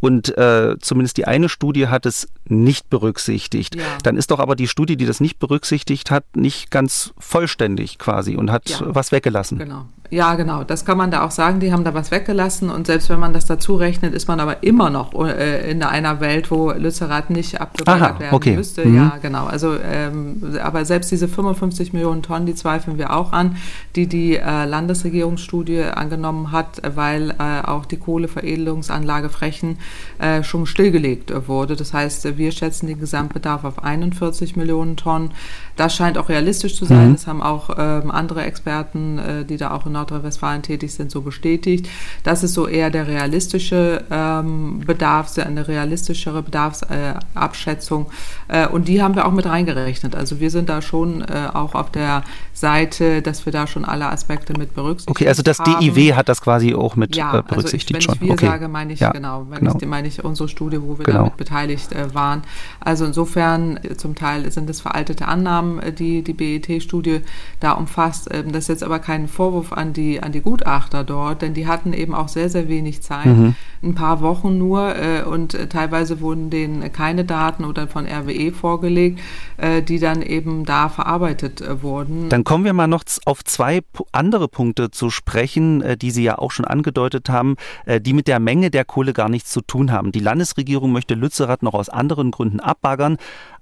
[0.00, 3.74] Und äh, zumindest die eine Studie hat es nicht berücksichtigt.
[3.74, 3.82] Ja.
[4.02, 8.36] Dann ist doch aber die Studie, die das nicht berücksichtigt hat, nicht ganz vollständig quasi
[8.36, 8.78] und hat ja.
[8.82, 9.58] was weggelassen.
[9.58, 9.86] Genau.
[10.10, 10.64] Ja, genau.
[10.64, 11.60] Das kann man da auch sagen.
[11.60, 12.70] Die haben da was weggelassen.
[12.70, 16.20] Und selbst wenn man das dazu rechnet, ist man aber immer noch äh, in einer
[16.20, 18.56] Welt, wo Lützerath nicht abgebaggert werden okay.
[18.56, 18.84] müsste.
[18.84, 18.96] Mhm.
[18.96, 19.46] Ja, genau.
[19.46, 23.56] Also, ähm, aber selbst diese 55 Millionen Tonnen, die zweifeln wir auch an,
[23.96, 29.78] die die äh, Landesregierungsstudie angenommen hat, weil äh, auch die Kohleveredelungsanlage Frechen
[30.18, 31.76] äh, schon stillgelegt wurde.
[31.76, 35.32] Das heißt, wir schätzen den Gesamtbedarf auf 41 Millionen Tonnen.
[35.76, 37.08] Das scheint auch realistisch zu sein.
[37.08, 37.12] Mhm.
[37.14, 41.20] Das haben auch ähm, andere Experten, äh, die da auch in Nordrhein-Westfalen tätig sind, so
[41.20, 41.88] bestätigt.
[42.22, 48.06] Das ist so eher der realistische ähm, Bedarf, eine realistischere Bedarfsabschätzung.
[48.48, 50.14] Äh, und die haben wir auch mit reingerechnet.
[50.14, 54.06] Also wir sind da schon äh, auch auf der Seite, dass wir da schon alle
[54.06, 55.10] Aspekte mit berücksichtigen.
[55.10, 55.80] Okay, also das haben.
[55.80, 58.46] DIW hat das quasi auch mit ja, berücksichtigt also ich, wenn ich wir okay.
[58.46, 59.76] sage, meine ich ja, genau, wenn genau.
[59.80, 61.18] ich meine ich unsere Studie, wo wir genau.
[61.18, 62.42] damit beteiligt äh, waren.
[62.80, 67.20] Also insofern äh, zum Teil sind es veraltete Annahmen, äh, die die BET-Studie
[67.60, 68.28] da umfasst.
[68.32, 71.66] Ähm, das ist jetzt aber kein Vorwurf an die an die Gutachter dort, denn die
[71.66, 73.54] hatten eben auch sehr sehr wenig Zeit, mhm.
[73.82, 78.52] ein paar Wochen nur äh, und äh, teilweise wurden denen keine Daten oder von RWE
[78.52, 79.20] vorgelegt,
[79.56, 82.28] äh, die dann eben da verarbeitet wurden.
[82.28, 83.80] Dann kommen wir mal noch auf zwei
[84.12, 88.28] andere Punkte zu sprechen, äh, die Sie ja auch schon angedeutet haben, äh, die mit
[88.28, 90.12] der Menge der Kohle gar nichts zu tun haben.
[90.12, 93.16] Die Landesregierung möchte Lützerath noch aus anderen Gründen abbaggern.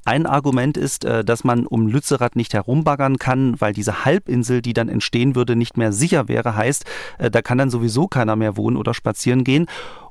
[0.05, 4.73] Ein Argument ist, äh, dass man um Lützerath nicht herumbaggern kann, weil diese Halbinsel, die
[4.73, 6.57] dann entstehen würde, nicht mehr sicher wäre.
[6.57, 6.85] Heißt,
[7.19, 9.67] da kann dann sowieso keiner mehr wohnen oder spazieren gehen.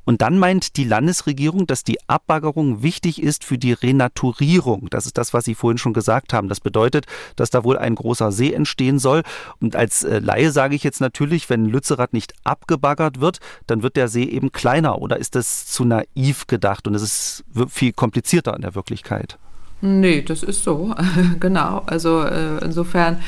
[0.06, 4.88] Und dann meint die Landesregierung, dass die Abbaggerung wichtig ist für die Renaturierung.
[4.90, 6.50] Das ist das, was Sie vorhin schon gesagt haben.
[6.50, 9.24] Das bedeutet, dass da wohl ein großer See entstehen soll.
[9.62, 13.96] Und als äh, Laie sage ich jetzt natürlich, wenn Lützerath nicht abgebaggert wird, dann wird
[13.96, 15.02] der See eben kleiner.
[15.02, 19.38] Oder ist das zu naiv gedacht und es ist viel komplizierter in der Wirklichkeit?
[19.82, 20.96] Nee, das ist so,
[21.40, 21.84] genau.
[21.86, 23.20] Also äh, insofern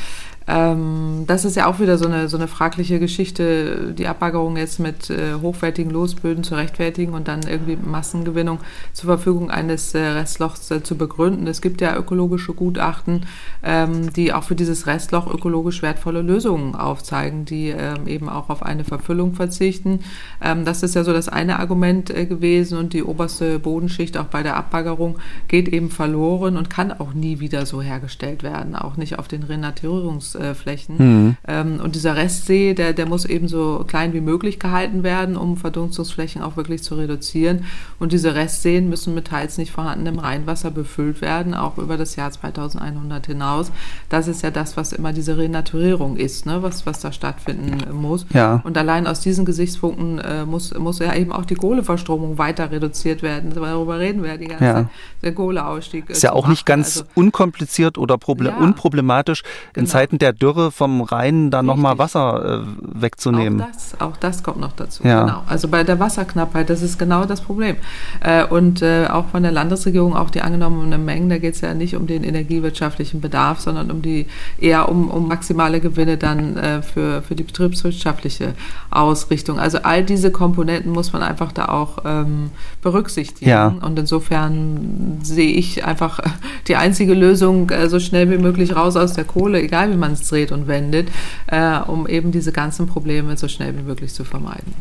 [0.48, 4.78] ähm, das ist ja auch wieder so eine, so eine fragliche Geschichte, die Abbaggerung jetzt
[4.78, 8.60] mit äh, hochwertigen Losböden zu rechtfertigen und dann irgendwie Massengewinnung
[8.92, 11.48] zur Verfügung eines äh, Restlochs äh, zu begründen.
[11.48, 13.26] Es gibt ja ökologische Gutachten,
[13.64, 18.62] ähm, die auch für dieses Restloch ökologisch wertvolle Lösungen aufzeigen, die ähm, eben auch auf
[18.62, 20.00] eine Verfüllung verzichten.
[20.40, 24.26] Ähm, das ist ja so das eine Argument äh, gewesen und die oberste Bodenschicht auch
[24.26, 28.96] bei der Abbaggerung geht eben verloren und kann auch nie wieder so hergestellt werden, auch
[28.96, 30.96] nicht auf den Renaturierungs Verdunstungsflächen.
[30.98, 31.36] Mhm.
[31.46, 35.56] Ähm, und dieser Restsee, der, der muss eben so klein wie möglich gehalten werden, um
[35.56, 37.64] Verdunstungsflächen auch wirklich zu reduzieren.
[37.98, 42.30] Und diese Restseen müssen mit teils nicht vorhandenem Rheinwasser befüllt werden, auch über das Jahr
[42.30, 43.72] 2100 hinaus.
[44.08, 46.62] Das ist ja das, was immer diese Renaturierung ist, ne?
[46.62, 48.26] was, was da stattfinden muss.
[48.32, 48.60] Ja.
[48.64, 53.22] Und allein aus diesen Gesichtspunkten äh, muss, muss ja eben auch die Kohleverstromung weiter reduziert
[53.22, 53.52] werden.
[53.54, 54.74] Darüber reden wir ja die ganze ja.
[54.74, 54.86] Zeit.
[55.22, 56.10] Der Kohleausstieg.
[56.10, 59.42] Ist ja auch nicht ganz also, unkompliziert oder ja, unproblematisch
[59.74, 59.88] in genau.
[59.88, 63.60] Zeiten der der Dürre vom Rhein da nochmal Wasser äh, wegzunehmen.
[63.60, 65.06] Auch das, auch das kommt noch dazu.
[65.06, 65.20] Ja.
[65.20, 65.42] Genau.
[65.46, 67.76] Also bei der Wasserknappheit, das ist genau das Problem.
[68.20, 71.74] Äh, und äh, auch von der Landesregierung, auch die angenommenen Mengen, da geht es ja
[71.74, 74.26] nicht um den energiewirtschaftlichen Bedarf, sondern um die
[74.58, 78.54] eher um, um maximale Gewinne dann äh, für, für die betriebswirtschaftliche
[78.90, 79.60] Ausrichtung.
[79.60, 82.50] Also all diese Komponenten muss man einfach da auch ähm,
[82.82, 83.48] berücksichtigen.
[83.48, 83.76] Ja.
[83.80, 86.18] Und insofern sehe ich einfach
[86.66, 90.15] die einzige Lösung, äh, so schnell wie möglich raus aus der Kohle, egal wie man
[90.22, 91.08] dreht und wendet,
[91.46, 94.74] äh, um eben diese ganzen Probleme so schnell wie möglich zu vermeiden.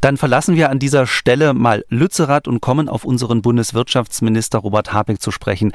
[0.00, 5.20] Dann verlassen wir an dieser Stelle mal Lützerath und kommen auf unseren Bundeswirtschaftsminister Robert Habeck
[5.20, 5.72] zu sprechen.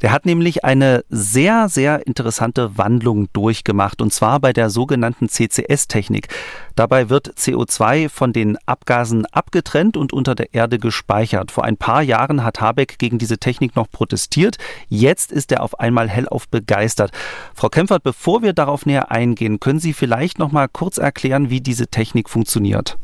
[0.00, 6.28] Der hat nämlich eine sehr, sehr interessante Wandlung durchgemacht, und zwar bei der sogenannten CCS-Technik.
[6.74, 11.50] Dabei wird CO2 von den Abgasen abgetrennt und unter der Erde gespeichert.
[11.50, 14.56] Vor ein paar Jahren hat Habeck gegen diese Technik noch protestiert.
[14.88, 17.12] Jetzt ist er auf einmal hellauf begeistert.
[17.54, 21.60] Frau Kempfert, bevor wir darauf näher eingehen, können Sie vielleicht noch mal kurz erklären, wie
[21.60, 22.96] diese Technik funktioniert?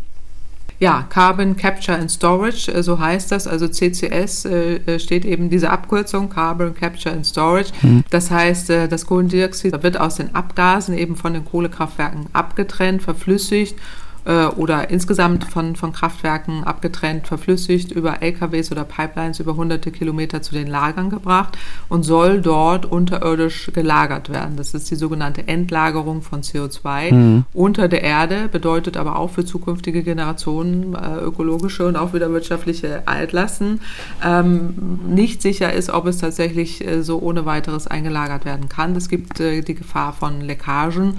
[0.83, 3.47] Ja, Carbon Capture and Storage, äh, so heißt das.
[3.47, 7.71] Also CCS äh, äh, steht eben diese Abkürzung, Carbon Capture and Storage.
[7.83, 8.03] Mhm.
[8.11, 13.77] Das heißt, das Kohlendioxid wird aus den Abgasen eben von den Kohlekraftwerken abgetrennt, verflüssigt
[14.25, 20.43] äh, oder insgesamt von, von Kraftwerken abgetrennt, verflüssigt, über LKWs oder Pipelines über hunderte Kilometer
[20.43, 21.59] zu den Lagern gebracht
[21.89, 24.57] und soll dort unterirdisch gelagert werden.
[24.57, 27.45] Das ist die sogenannte Endlagerung von CO2 mhm.
[27.53, 33.03] unter der Erde, bedeutet aber auch für zukünftige Generationen äh, ökologische und auch wieder wirtschaftliche
[33.07, 33.81] Altlasten.
[34.25, 38.97] Ähm, nicht sicher ist, ob es tatsächlich äh, so ohne weiteres eingelagert werden kann.
[38.97, 41.19] Es gibt äh, die Gefahr von Leckagen.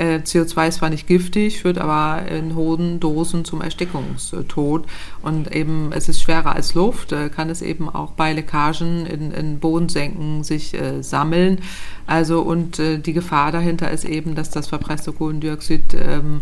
[0.00, 4.86] Äh, CO2 ist zwar nicht giftig, führt aber in hohen Dosen zum Erstickungstod.
[5.20, 9.30] Und eben, es ist schwerer als Luft, äh, kann es eben auch bei Leckagen in,
[9.30, 11.58] in Bodensenken sich äh, sammeln.
[12.06, 16.40] Also, und äh, die Gefahr dahinter ist eben, dass das verpresste Kohlendioxid ähm,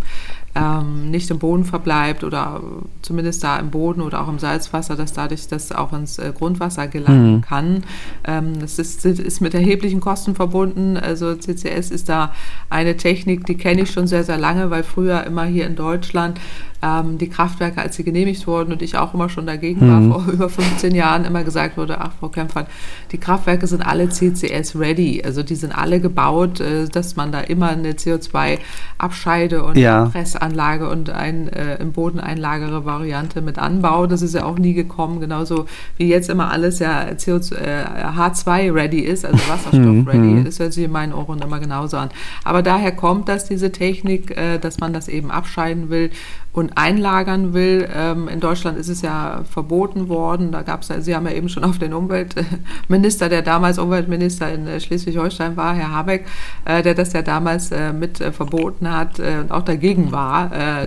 [0.59, 2.61] ähm, nicht im Boden verbleibt oder
[3.03, 6.88] zumindest da im Boden oder auch im Salzwasser, dass dadurch das auch ins äh, Grundwasser
[6.88, 7.40] gelangen mhm.
[7.42, 7.85] kann.
[8.25, 10.97] Ähm, das ist, ist mit erheblichen Kosten verbunden.
[10.97, 12.33] Also CCS ist da
[12.71, 16.40] eine Technik, die kenne ich schon sehr, sehr lange, weil früher immer hier in Deutschland
[16.81, 20.11] ähm, die Kraftwerke, als sie genehmigt wurden und ich auch immer schon dagegen mhm.
[20.11, 22.68] war, vor über 15 Jahren immer gesagt wurde, ach Frau Kempfert,
[23.11, 25.23] die Kraftwerke sind alle CCS-ready.
[25.25, 30.07] Also die sind alle gebaut, äh, dass man da immer eine CO2-Abscheide und ja.
[30.48, 34.11] Pressanlage und ein äh, im Boden einlagere Variante mit anbaut.
[34.11, 37.84] Das ist ja auch nie gekommen, genauso wie jetzt immer alles ja CO2, äh,
[38.16, 40.18] H2-ready ist, also Wasserstoff-ready.
[40.18, 40.44] Mhm.
[40.44, 42.11] Das hört sich in meinen Ohren immer genauso an.
[42.44, 46.11] Aber daher kommt das, diese Technik, äh, dass man das eben abscheiden will
[46.58, 47.88] und einlagern will.
[47.94, 50.50] Ähm, in Deutschland ist es ja verboten worden.
[50.50, 54.66] Da gab es, Sie haben ja eben schon auf den Umweltminister, der damals Umweltminister in
[54.66, 56.26] äh, Schleswig-Holstein war, Herr Habeck,
[56.64, 60.28] äh, der das ja damals äh, mit verboten hat und auch dagegen war,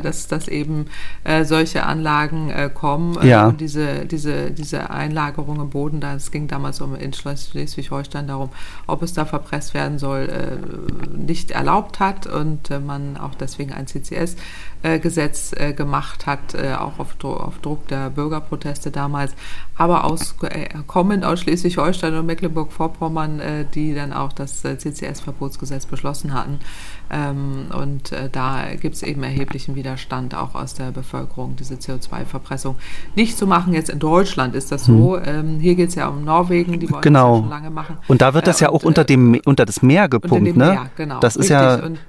[0.04, 0.86] dass, dass eben
[1.44, 3.18] solche Anlagen kommen.
[3.26, 3.48] Ja.
[3.48, 8.50] Und diese, diese, diese Einlagerung im Boden, es ging damals um in Schleswig-Holstein darum,
[8.88, 10.30] ob es da verpresst werden soll,
[11.16, 17.16] nicht erlaubt hat und man auch deswegen ein CCS-Gesetz äh, gemacht hat, äh, auch auf,
[17.24, 19.34] auf, Druck der Bürgerproteste damals,
[19.76, 25.86] aber aus, äh, kommend aus Schleswig-Holstein und Mecklenburg-Vorpommern, äh, die dann auch das äh, CCS-Verbotsgesetz
[25.86, 26.60] beschlossen hatten.
[27.12, 32.78] Ähm, und äh, da gibt es eben erheblichen Widerstand auch aus der Bevölkerung, diese CO2-Verpressung
[33.16, 33.74] nicht zu machen.
[33.74, 35.18] Jetzt in Deutschland ist das so.
[35.18, 35.24] Hm.
[35.26, 37.32] Ähm, hier geht es ja um Norwegen, die wollen genau.
[37.32, 37.98] das ja schon lange machen.
[38.08, 40.66] Und da wird das ja auch unter, dem, unter das Meer gepumpt, ne?
[40.72, 41.20] Meer, genau.
[41.20, 41.76] Das ist ja.
[41.76, 42.00] Und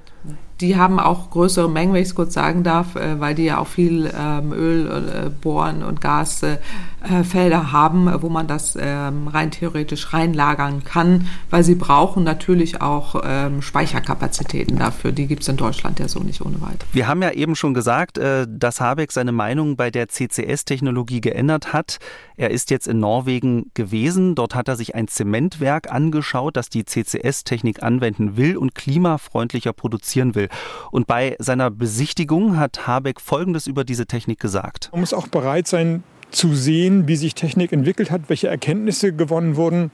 [0.61, 3.57] die haben auch größere Mengen, wenn ich es kurz sagen darf, äh, weil die ja
[3.57, 6.61] auch viel ähm, Öl, äh, Bohren und Gasfelder
[7.03, 13.21] äh, haben, wo man das ähm, rein theoretisch reinlagern kann, weil sie brauchen natürlich auch
[13.23, 15.11] ähm, Speicherkapazitäten dafür.
[15.11, 16.85] Die gibt es in Deutschland ja so nicht ohne weiter.
[16.91, 21.73] Wir haben ja eben schon gesagt, äh, dass Habeck seine Meinung bei der CCS-Technologie geändert
[21.73, 21.99] hat.
[22.37, 24.35] Er ist jetzt in Norwegen gewesen.
[24.35, 30.35] Dort hat er sich ein Zementwerk angeschaut, das die CCS-Technik anwenden will und klimafreundlicher produzieren
[30.35, 30.49] will.
[30.91, 34.89] Und bei seiner Besichtigung hat Habeck Folgendes über diese Technik gesagt.
[34.91, 36.03] Man muss auch bereit sein
[36.33, 39.91] zu sehen, wie sich Technik entwickelt hat, welche Erkenntnisse gewonnen wurden.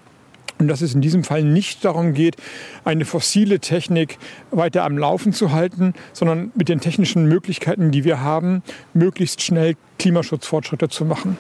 [0.58, 2.36] Und dass es in diesem Fall nicht darum geht,
[2.84, 4.18] eine fossile Technik
[4.52, 8.62] weiter am Laufen zu halten, sondern mit den technischen Möglichkeiten, die wir haben,
[8.94, 11.38] möglichst schnell Klimaschutzfortschritte zu machen.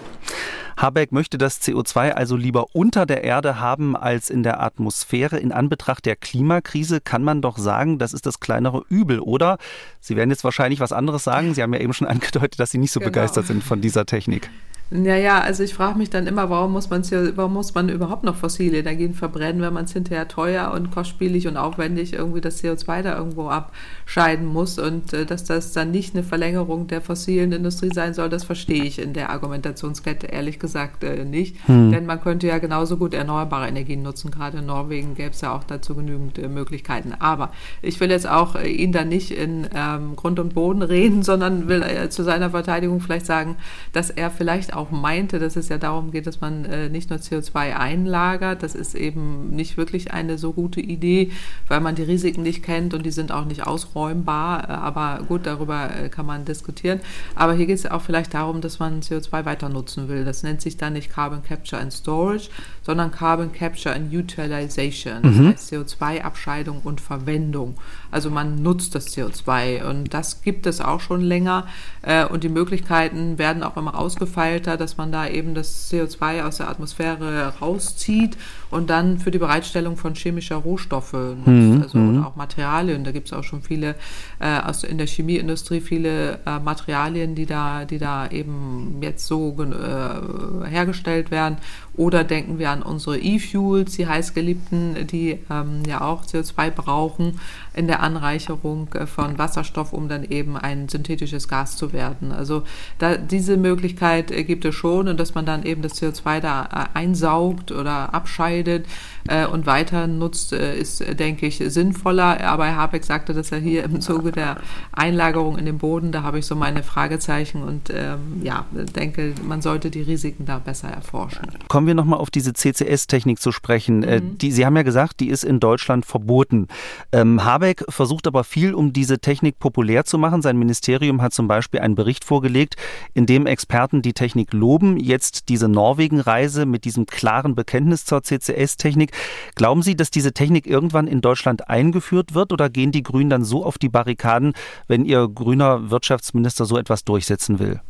[0.77, 5.37] Habeck möchte das CO2 also lieber unter der Erde haben als in der Atmosphäre.
[5.37, 9.57] In Anbetracht der Klimakrise kann man doch sagen, das ist das kleinere Übel, oder?
[9.99, 11.53] Sie werden jetzt wahrscheinlich was anderes sagen.
[11.53, 13.11] Sie haben ja eben schon angedeutet, dass Sie nicht so genau.
[13.11, 14.49] begeistert sind von dieser Technik.
[14.91, 17.03] Ja, ja, also ich frage mich dann immer, warum muss, man,
[17.35, 21.47] warum muss man überhaupt noch fossile Energien verbrennen, wenn man es hinterher teuer und kostspielig
[21.47, 26.15] und aufwendig irgendwie das CO2 da irgendwo abscheiden muss und äh, dass das dann nicht
[26.15, 31.03] eine Verlängerung der fossilen Industrie sein soll, das verstehe ich in der Argumentationskette ehrlich gesagt
[31.03, 31.57] äh, nicht.
[31.67, 31.91] Hm.
[31.91, 34.31] Denn man könnte ja genauso gut erneuerbare Energien nutzen.
[34.31, 37.13] Gerade in Norwegen gäbe es ja auch dazu genügend äh, Möglichkeiten.
[37.19, 37.51] Aber
[37.83, 41.67] ich will jetzt auch äh, ihn da nicht in ähm, Grund und Boden reden, sondern
[41.67, 43.55] will äh, zu seiner Verteidigung vielleicht sagen,
[43.93, 47.09] dass er vielleicht auch auch meinte, dass es ja darum geht, dass man äh, nicht
[47.09, 48.63] nur CO2 einlagert.
[48.63, 51.31] Das ist eben nicht wirklich eine so gute Idee,
[51.67, 54.69] weil man die Risiken nicht kennt und die sind auch nicht ausräumbar.
[54.69, 57.01] Äh, aber gut, darüber äh, kann man diskutieren.
[57.35, 60.23] Aber hier geht es auch vielleicht darum, dass man CO2 weiter nutzen will.
[60.23, 62.49] Das nennt sich dann nicht Carbon Capture and Storage,
[62.89, 65.21] sondern Carbon Capture and Utilization.
[65.21, 65.49] Das mhm.
[65.49, 67.75] heißt CO2-Abscheidung und Verwendung.
[68.09, 71.67] Also man nutzt das CO2 und das gibt es auch schon länger
[72.01, 76.57] äh, und die Möglichkeiten werden auch immer ausgefeilter, dass man da eben das CO2 aus
[76.57, 78.37] der Atmosphäre rauszieht
[78.71, 81.81] und dann für die Bereitstellung von chemischer Rohstoffe nutzt, mhm.
[81.81, 82.23] also mhm.
[82.23, 83.03] auch Materialien.
[83.03, 83.95] Da gibt es auch schon viele
[84.39, 89.55] äh, aus in der Chemieindustrie viele äh, Materialien, die da, die da eben jetzt so
[89.59, 91.57] äh, hergestellt werden.
[91.95, 97.39] Oder denken wir an unsere E-Fuels, die heißgeliebten, die ähm, ja auch CO2 brauchen
[97.73, 102.31] in der Anreicherung äh, von Wasserstoff, um dann eben ein synthetisches Gas zu werden.
[102.31, 102.63] Also
[102.97, 106.63] da, diese Möglichkeit äh, gibt es schon und dass man dann eben das CO2 da
[106.93, 108.85] äh, einsaugt oder abscheidet
[109.27, 112.43] äh, und weiter nutzt, äh, ist, denke ich, sinnvoller.
[112.45, 114.57] Aber Herr Habeck sagte dass er hier im Zuge der
[114.91, 119.61] Einlagerung in den Boden, da habe ich so meine Fragezeichen und ähm, ja, denke, man
[119.61, 121.47] sollte die Risiken da besser erforschen.
[121.67, 123.99] Kommen wir nochmal auf diese CCS-Technik zu sprechen.
[123.99, 124.37] Mhm.
[124.37, 126.67] Die, Sie haben ja gesagt, die ist in Deutschland verboten.
[127.11, 130.41] Ähm, Habeck versucht aber viel, um diese Technik populär zu machen.
[130.41, 132.75] Sein Ministerium hat zum Beispiel einen Bericht vorgelegt,
[133.13, 134.97] in dem Experten die Technik loben.
[134.97, 139.11] Jetzt diese Norwegen-Reise mit diesem klaren Bekenntnis zur CCS-Technik.
[139.55, 143.43] Glauben Sie, dass diese Technik irgendwann in Deutschland eingeführt wird oder gehen die Grünen dann
[143.43, 144.53] so auf die Barrikaden,
[144.87, 147.81] wenn ihr grüner Wirtschaftsminister so etwas durchsetzen will?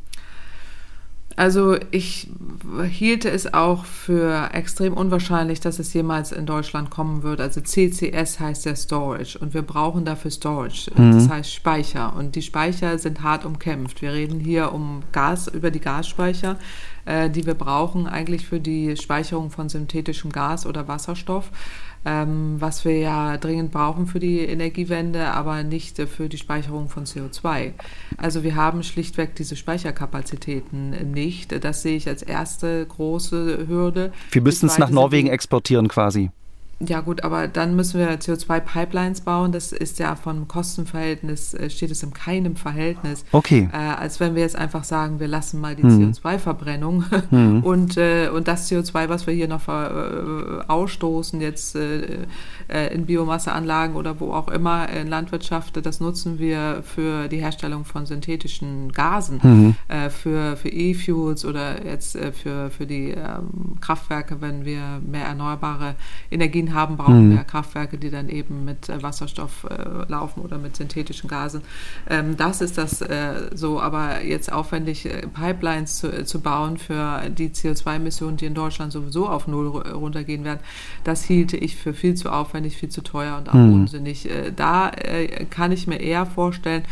[1.39, 2.27] Also ich
[2.89, 7.39] hielte es auch für extrem unwahrscheinlich, dass es jemals in Deutschland kommen wird.
[7.39, 10.91] Also CCS heißt ja Storage und wir brauchen dafür Storage.
[10.93, 11.13] Mhm.
[11.13, 14.01] Das heißt Speicher und die Speicher sind hart umkämpft.
[14.01, 16.57] Wir reden hier um Gas, über die Gasspeicher,
[17.05, 21.51] äh, die wir brauchen eigentlich für die Speicherung von synthetischem Gas oder Wasserstoff
[22.05, 27.05] ähm, was wir ja dringend brauchen für die Energiewende, aber nicht für die Speicherung von
[27.05, 27.73] CO2.
[28.17, 31.63] Also wir haben schlichtweg diese Speicherkapazitäten nicht.
[31.63, 34.11] Das sehe ich als erste große Hürde.
[34.31, 36.31] Wir müssen es nach Norwegen exportieren quasi.
[36.81, 39.51] Ja gut, aber dann müssen wir CO2-Pipelines bauen.
[39.51, 43.25] Das ist ja vom Kostenverhältnis, äh, steht es in keinem Verhältnis.
[43.33, 43.69] Okay.
[43.73, 46.11] Äh, als wenn wir jetzt einfach sagen, wir lassen mal die hm.
[46.13, 47.63] CO2-Verbrennung hm.
[47.63, 52.19] und, äh, und das CO2, was wir hier noch äh, ausstoßen, jetzt äh,
[52.69, 57.83] äh, in Biomasseanlagen oder wo auch immer in Landwirtschaft, das nutzen wir für die Herstellung
[57.83, 59.75] von synthetischen Gasen, hm.
[60.09, 65.95] für, für E-Fuels oder jetzt für, für die ähm, Kraftwerke, wenn wir mehr erneuerbare
[66.31, 67.31] Energien haben, brauchen mhm.
[67.31, 71.61] wir Kraftwerke, die dann eben mit äh, Wasserstoff äh, laufen oder mit synthetischen Gasen.
[72.09, 76.77] Ähm, das ist das äh, so, aber jetzt aufwendig äh, Pipelines zu, äh, zu bauen
[76.77, 80.59] für die CO2-Emissionen, die in Deutschland sowieso auf Null runtergehen werden,
[81.03, 83.73] das hielte ich für viel zu aufwendig, viel zu teuer und auch mhm.
[83.73, 84.29] unsinnig.
[84.29, 84.91] Äh, da
[85.49, 86.83] kann ich mir eher vorstellen,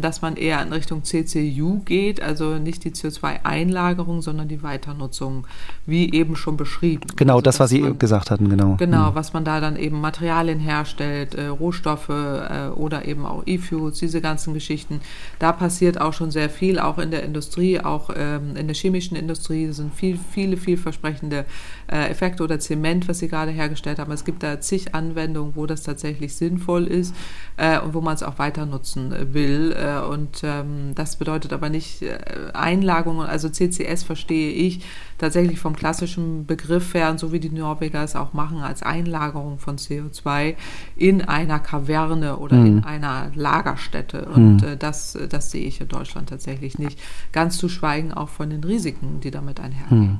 [0.00, 5.46] dass man eher in Richtung CCU geht, also nicht die CO2-Einlagerung, sondern die Weiternutzung,
[5.86, 7.06] wie eben schon beschrieben.
[7.16, 8.76] Genau, also, das, was Sie man, gesagt hatten, genau.
[8.76, 9.14] Genau, mhm.
[9.14, 14.20] was man da dann eben Materialien herstellt, äh, Rohstoffe äh, oder eben auch E-Fuels, diese
[14.20, 15.00] ganzen Geschichten.
[15.38, 19.16] Da passiert auch schon sehr viel, auch in der Industrie, auch ähm, in der chemischen
[19.16, 21.44] Industrie sind viel, viele vielversprechende
[21.90, 24.10] äh, Effekte oder Zement, was Sie gerade hergestellt haben.
[24.12, 27.14] Es gibt da zig Anwendungen, wo das tatsächlich sinnvoll ist
[27.56, 29.72] äh, und wo man es auch weiter nutzen will will.
[29.72, 32.18] Äh, und ähm, das bedeutet aber nicht äh,
[32.52, 33.26] Einlagerungen.
[33.26, 34.84] Also CCS verstehe ich
[35.18, 39.58] tatsächlich vom klassischen Begriff her, und so wie die Norweger es auch machen, als Einlagerung
[39.58, 40.54] von CO2
[40.96, 42.66] in einer Kaverne oder mhm.
[42.66, 44.26] in einer Lagerstätte.
[44.26, 44.68] Und mhm.
[44.68, 46.98] äh, das, das sehe ich in Deutschland tatsächlich nicht.
[47.32, 50.00] Ganz zu schweigen auch von den Risiken, die damit einhergehen.
[50.00, 50.18] Mhm.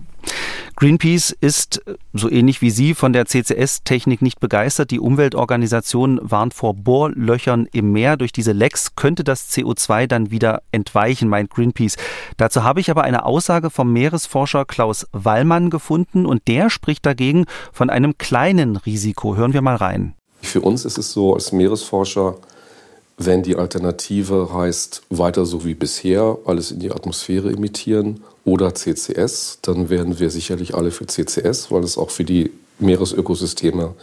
[0.76, 4.90] Greenpeace ist, äh, so ähnlich wie Sie, von der CCS-Technik nicht begeistert.
[4.90, 8.16] Die Umweltorganisation warnt vor Bohrlöchern im Meer.
[8.16, 11.96] Durch diese Lecks könnte das CO2 dann wieder entweichen, meint Greenpeace.
[12.36, 17.46] Dazu habe ich aber eine Aussage vom Meeresforscher Klaus Wallmann gefunden und der spricht dagegen
[17.72, 19.36] von einem kleinen Risiko.
[19.36, 20.14] Hören wir mal rein.
[20.42, 22.36] Für uns ist es so als Meeresforscher,
[23.22, 29.58] wenn die Alternative heißt, weiter so wie bisher, alles in die Atmosphäre emittieren oder CCS,
[29.60, 33.94] dann werden wir sicherlich alle für CCS, weil es auch für die Meeresökosysteme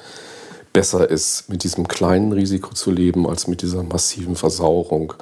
[0.72, 5.14] besser ist, mit diesem kleinen Risiko zu leben, als mit dieser massiven Versauerung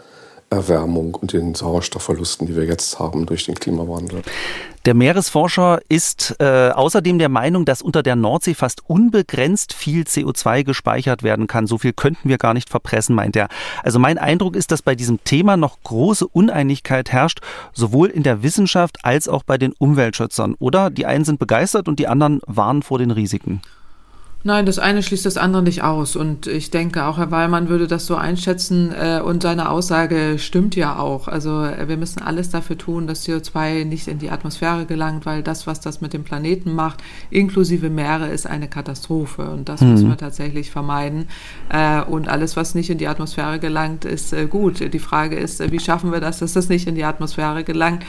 [0.55, 4.21] Erwärmung und den Sauerstoffverlusten, die wir jetzt haben durch den Klimawandel.
[4.85, 10.63] Der Meeresforscher ist äh, außerdem der Meinung, dass unter der Nordsee fast unbegrenzt viel CO2
[10.63, 11.65] gespeichert werden kann.
[11.65, 13.47] So viel könnten wir gar nicht verpressen, meint er.
[13.83, 17.39] Also mein Eindruck ist, dass bei diesem Thema noch große Uneinigkeit herrscht,
[17.73, 20.55] sowohl in der Wissenschaft als auch bei den Umweltschützern.
[20.59, 23.61] Oder die einen sind begeistert und die anderen warnen vor den Risiken.
[24.47, 26.15] Nein, das eine schließt das andere nicht aus.
[26.15, 28.93] Und ich denke, auch Herr Wallmann würde das so einschätzen.
[28.93, 31.27] Äh, und seine Aussage stimmt ja auch.
[31.27, 35.41] Also äh, wir müssen alles dafür tun, dass CO2 nicht in die Atmosphäre gelangt, weil
[35.41, 39.49] das, was das mit dem Planeten macht, inklusive Meere, ist eine Katastrophe.
[39.49, 39.93] Und das mhm.
[39.93, 41.25] müssen wir tatsächlich vermeiden.
[41.69, 44.93] Äh, und alles, was nicht in die Atmosphäre gelangt, ist gut.
[44.93, 48.05] Die Frage ist, wie schaffen wir das, dass das nicht in die Atmosphäre gelangt?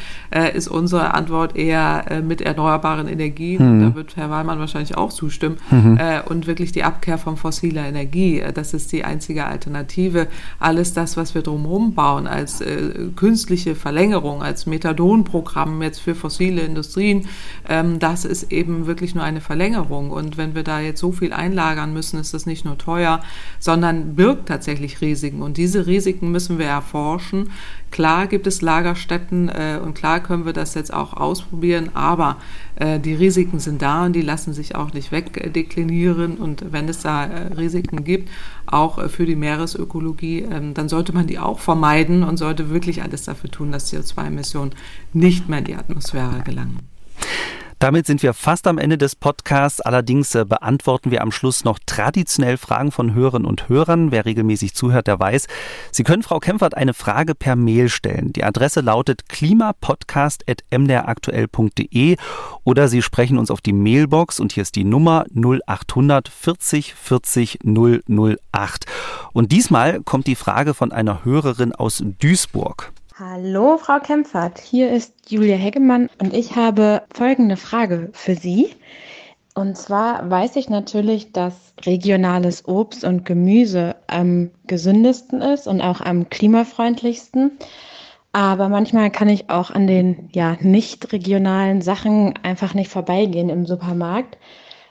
[0.53, 3.79] Ist unsere Antwort eher mit erneuerbaren Energien.
[3.79, 3.83] Mhm.
[3.83, 5.57] Da wird Herr Wallmann wahrscheinlich auch zustimmen.
[5.71, 5.99] Mhm
[6.31, 8.43] und wirklich die Abkehr von fossiler Energie.
[8.55, 10.29] Das ist die einzige Alternative.
[10.59, 16.63] Alles das, was wir drumherum bauen, als äh, künstliche Verlängerung, als Methadonprogramm jetzt für fossile
[16.63, 17.29] Industrien,
[17.69, 20.11] ähm, das ist eben wirklich nur eine Verlängerung.
[20.11, 23.23] Und wenn wir da jetzt so viel einlagern müssen, ist das nicht nur teuer,
[23.59, 25.43] sondern birgt tatsächlich Risiken.
[25.43, 27.51] Und diese Risiken müssen wir erforschen.
[27.91, 32.37] Klar gibt es Lagerstätten äh, und klar können wir das jetzt auch ausprobieren, aber
[32.75, 36.37] äh, die Risiken sind da und die lassen sich auch nicht wegdeklinieren.
[36.37, 38.29] Und wenn es da äh, Risiken gibt,
[38.67, 43.03] auch äh, für die Meeresökologie, ähm, dann sollte man die auch vermeiden und sollte wirklich
[43.03, 44.73] alles dafür tun, dass CO2-Emissionen
[45.13, 46.81] nicht mehr in die Atmosphäre gelangen.
[47.79, 49.83] Damit sind wir fast am Ende des Podcasts.
[49.83, 54.11] Allerdings äh, beantworten wir am Schluss noch traditionell Fragen von Hörerinnen und Hörern.
[54.11, 55.47] Wer regelmäßig zuhört, der weiß,
[55.93, 58.33] Sie können Frau Kempfert eine Frage per Mail stellen.
[58.33, 62.17] Die Adresse lautet klimapodcast.mdraktuell.de
[62.65, 67.59] oder Sie sprechen uns auf die Mailbox und hier ist die Nummer 0800 40 40
[67.63, 68.87] 008.
[69.35, 72.95] Und diesmal kommt die Frage von einer Hörerin aus Duisburg.
[73.19, 74.59] Hallo, Frau Kempfert.
[74.59, 78.75] Hier ist Julia Heggemann und ich habe folgende Frage für Sie.
[79.55, 81.55] Und zwar weiß ich natürlich, dass
[81.87, 87.53] regionales Obst und Gemüse am gesündesten ist und auch am klimafreundlichsten.
[88.33, 93.65] Aber manchmal kann ich auch an den ja, nicht regionalen Sachen einfach nicht vorbeigehen im
[93.65, 94.37] Supermarkt,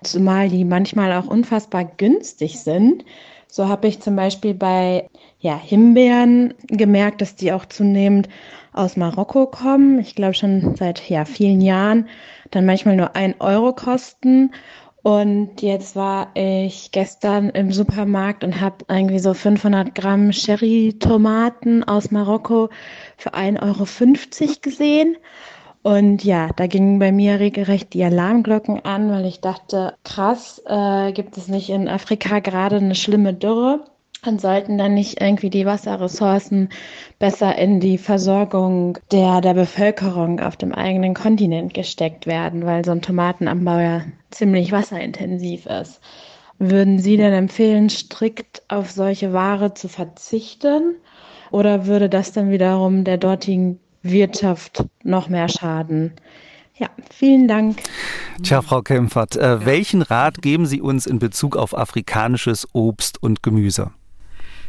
[0.01, 3.05] zumal die manchmal auch unfassbar günstig sind.
[3.47, 5.09] So habe ich zum Beispiel bei
[5.45, 8.29] ja, Himbeeren gemerkt, dass die auch zunehmend
[8.73, 9.99] aus Marokko kommen.
[9.99, 12.09] Ich glaube schon seit ja, vielen Jahren
[12.49, 14.51] dann manchmal nur ein Euro kosten.
[15.03, 22.09] Und jetzt war ich gestern im Supermarkt und habe irgendwie so 500 Gramm Cherry-Tomaten aus
[22.09, 22.69] Marokko
[23.15, 25.15] für 1,50 Euro gesehen.
[25.83, 31.11] Und ja, da gingen bei mir regelrecht die Alarmglocken an, weil ich dachte, krass, äh,
[31.11, 33.85] gibt es nicht in Afrika gerade eine schlimme Dürre?
[34.25, 36.69] Und sollten dann nicht irgendwie die Wasserressourcen
[37.19, 42.91] besser in die Versorgung der, der Bevölkerung auf dem eigenen Kontinent gesteckt werden, weil so
[42.91, 44.01] ein Tomatenanbau ja
[44.31, 46.01] ziemlich wasserintensiv ist.
[46.57, 50.95] Würden Sie denn empfehlen, strikt auf solche Ware zu verzichten?
[51.51, 56.13] Oder würde das dann wiederum der dortigen Wirtschaft noch mehr schaden?
[56.77, 57.77] Ja, vielen Dank.
[58.43, 63.43] Tja, Frau Kempfert, äh, welchen Rat geben Sie uns in Bezug auf afrikanisches Obst und
[63.43, 63.91] Gemüse?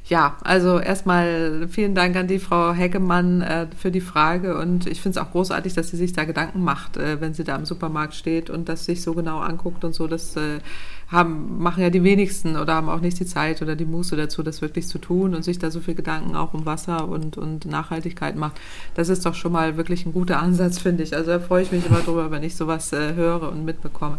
[0.09, 5.01] Ja, also erstmal vielen Dank an die Frau Heckemann äh, für die Frage und ich
[5.01, 7.65] finde es auch großartig, dass sie sich da Gedanken macht, äh, wenn sie da im
[7.65, 10.07] Supermarkt steht und das sich so genau anguckt und so.
[10.07, 10.61] Das äh,
[11.09, 14.45] haben, machen ja die wenigsten oder haben auch nicht die Zeit oder die Muße dazu,
[14.45, 17.67] das wirklich zu tun und sich da so viel Gedanken auch um Wasser und, und
[17.67, 18.61] Nachhaltigkeit macht.
[18.95, 21.17] Das ist doch schon mal wirklich ein guter Ansatz, finde ich.
[21.17, 24.19] Also da freue ich mich immer drüber, wenn ich sowas äh, höre und mitbekomme.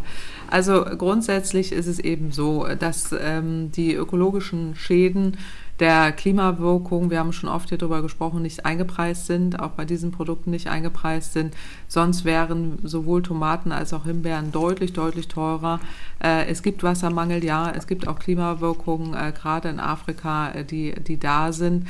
[0.49, 5.38] Also grundsätzlich ist es eben so, dass ähm, die ökologischen Schäden
[5.80, 10.11] der Klimawirkung, wir haben schon oft hier drüber gesprochen, nicht eingepreist sind, auch bei diesen
[10.11, 11.53] Produkten nicht eingepreist sind.
[11.88, 15.80] Sonst wären sowohl Tomaten als auch Himbeeren deutlich, deutlich teurer.
[16.23, 20.93] Äh, es gibt Wassermangel, ja, es gibt auch Klimawirkungen, äh, gerade in Afrika, äh, die,
[20.95, 21.88] die da sind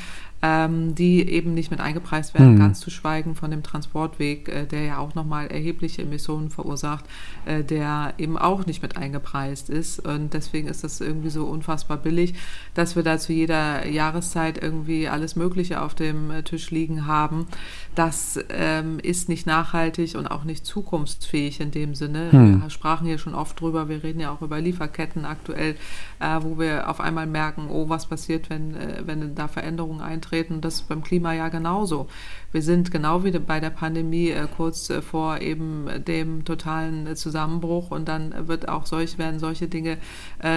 [0.47, 2.59] ähm, die eben nicht mit eingepreist werden, mhm.
[2.59, 7.03] ganz zu schweigen von dem Transportweg, äh, der ja auch nochmal erhebliche Emissionen verursacht,
[7.45, 9.99] äh, der eben auch nicht mit eingepreist ist.
[9.99, 12.33] Und deswegen ist das irgendwie so unfassbar billig,
[12.75, 17.47] dass wir da zu jeder Jahreszeit irgendwie alles Mögliche auf dem äh, Tisch liegen haben.
[17.95, 22.29] Das ähm, ist nicht nachhaltig und auch nicht zukunftsfähig in dem Sinne.
[22.31, 22.61] Mhm.
[22.61, 25.75] Wir sprachen hier schon oft drüber, wir reden ja auch über Lieferketten aktuell,
[26.19, 30.36] äh, wo wir auf einmal merken, oh, was passiert, wenn, äh, wenn da Veränderungen eintreten
[30.37, 30.61] eintreten.
[30.61, 32.07] Das ist beim Klima ja genauso.
[32.53, 37.15] Wir sind genau wie bei der Pandemie äh, kurz äh, vor eben dem totalen äh,
[37.15, 39.97] Zusammenbruch und dann wird auch solch, werden solche Dinge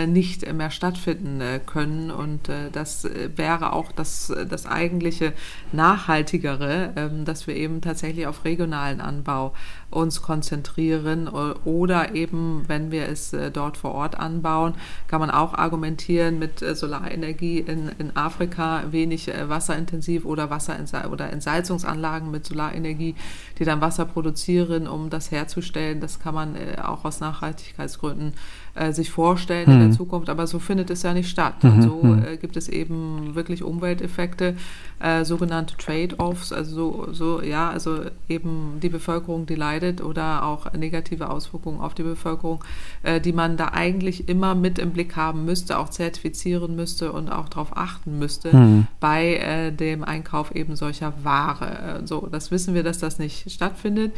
[0.07, 2.11] nicht mehr stattfinden können.
[2.11, 5.33] Und das wäre auch das, das eigentliche
[5.73, 9.55] Nachhaltigere, ähm, dass wir eben tatsächlich auf regionalen Anbau
[9.91, 14.75] uns konzentrieren oder eben, wenn wir es dort vor Ort anbauen,
[15.09, 20.79] kann man auch argumentieren mit Solarenergie in, in Afrika wenig wasserintensiv oder Wasser
[21.11, 21.33] oder
[21.81, 23.15] Entsalzungsanlagen mit Solarenergie,
[23.59, 26.01] die dann Wasser produzieren, um das herzustellen.
[26.01, 28.33] Das kann man auch aus Nachhaltigkeitsgründen
[28.75, 29.73] äh, sich vorstellen mhm.
[29.73, 29.93] in der mhm.
[29.95, 31.63] Zukunft, aber so findet es ja nicht statt.
[31.63, 31.73] Mhm.
[31.73, 32.25] Und so mhm.
[32.25, 34.55] äh, gibt es eben wirklich Umwelteffekte,
[35.01, 40.73] äh, sogenannte Trade-offs, also so, so, ja, also eben die Bevölkerung, die leidet oder auch
[40.73, 42.63] negative Auswirkungen auf die Bevölkerung,
[43.03, 47.31] äh, die man da eigentlich immer mit im Blick haben müsste, auch zertifizieren müsste und
[47.31, 48.87] auch darauf achten müsste mhm.
[49.01, 52.03] bei äh, dem Einkauf eben solcher Ware.
[52.05, 54.13] So, das wissen wir, dass das nicht stattfindet.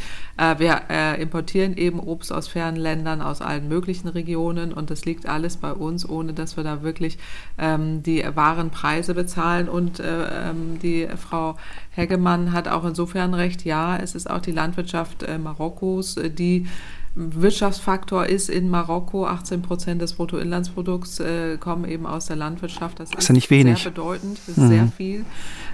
[0.59, 0.83] wir
[1.19, 5.57] importieren eben Obst aus fernen Ländern, aus allen möglichen Regionen Subventionen und das liegt alles
[5.57, 7.19] bei uns, ohne dass wir da wirklich
[7.59, 9.69] ähm, die wahren Preise bezahlen.
[9.69, 11.57] Und äh, ähm, die Frau
[11.91, 16.67] Hegemann hat auch insofern recht, ja, es ist auch die Landwirtschaft äh, Marokkos, äh, die
[17.15, 19.27] Wirtschaftsfaktor ist in Marokko.
[19.27, 23.01] 18 Prozent des Bruttoinlandsprodukts äh, kommen eben aus der Landwirtschaft.
[23.01, 23.83] Das, das ist ja nicht wenig.
[23.83, 24.69] sehr bedeutend, das ist mhm.
[24.69, 25.25] sehr viel.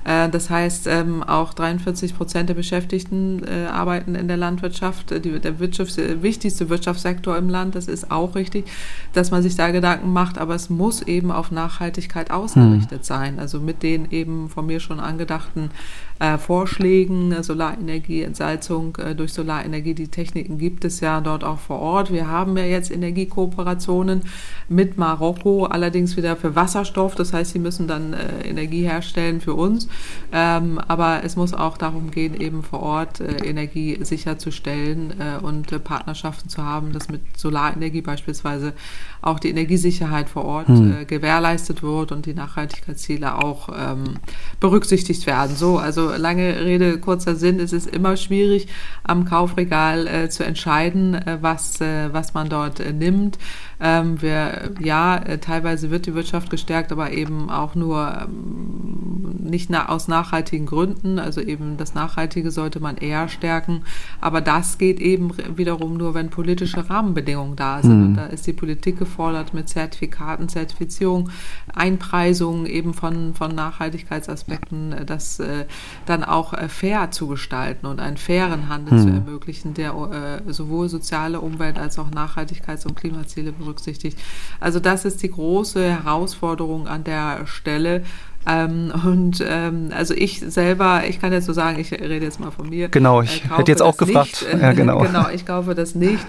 [0.04, 5.10] Äh, das heißt, ähm, auch 43 Prozent der Beschäftigten äh, arbeiten in der Landwirtschaft.
[5.24, 8.66] Die, der Wirtschafts-, wichtigste Wirtschaftssektor im Land, das ist auch richtig,
[9.12, 13.04] dass man sich da Gedanken macht, aber es muss eben auf Nachhaltigkeit ausgerichtet mhm.
[13.04, 13.38] sein.
[13.38, 15.70] Also mit den eben von mir schon angedachten
[16.18, 21.78] äh, Vorschlägen, Solarenergie, Entsalzung äh, durch Solarenergie, die Techniken gibt es ja dort auch vor
[21.80, 22.12] Ort.
[22.12, 24.22] Wir haben ja jetzt Energiekooperationen
[24.68, 27.14] mit Marokko, allerdings wieder für Wasserstoff.
[27.14, 29.88] Das heißt, sie müssen dann äh, Energie herstellen für uns.
[30.32, 35.72] Ähm, aber es muss auch darum gehen, eben vor Ort äh, Energie sicherzustellen äh, und
[35.72, 38.72] äh, Partnerschaften zu haben, dass mit Solarenergie beispielsweise
[39.20, 41.06] auch die Energiesicherheit vor Ort hm.
[41.06, 44.16] gewährleistet wird und die Nachhaltigkeitsziele auch ähm,
[44.60, 45.56] berücksichtigt werden.
[45.56, 48.68] So, also lange Rede, kurzer Sinn, es ist immer schwierig
[49.02, 53.38] am Kaufregal äh, zu entscheiden, äh, was, äh, was man dort nimmt.
[53.80, 59.70] Ähm, wir, ja, äh, teilweise wird die Wirtschaft gestärkt, aber eben auch nur ähm, nicht
[59.70, 61.20] na aus nachhaltigen Gründen.
[61.20, 63.84] Also eben das Nachhaltige sollte man eher stärken.
[64.20, 68.00] Aber das geht eben wiederum nur, wenn politische Rahmenbedingungen da sind.
[68.00, 68.06] Mhm.
[68.06, 71.30] Und da ist die Politik gefordert mit Zertifikaten, Zertifizierung,
[71.72, 75.66] Einpreisungen eben von, von Nachhaltigkeitsaspekten, äh, das äh,
[76.04, 79.02] dann auch äh, fair zu gestalten und einen fairen Handel mhm.
[79.02, 84.18] zu ermöglichen, der äh, sowohl soziale Umwelt als auch Nachhaltigkeits- und Klimaziele berücksichtigt berücksichtigt.
[84.60, 88.04] Also das ist die große Herausforderung an der Stelle.
[88.48, 92.50] Ähm, und ähm, also ich selber, ich kann jetzt so sagen, ich rede jetzt mal
[92.50, 92.88] von mir.
[92.88, 94.46] Genau, ich äh, hätte jetzt auch gefragt.
[94.52, 94.58] Nicht.
[94.68, 94.98] Ja, genau.
[94.98, 96.24] genau, ich kaufe das nicht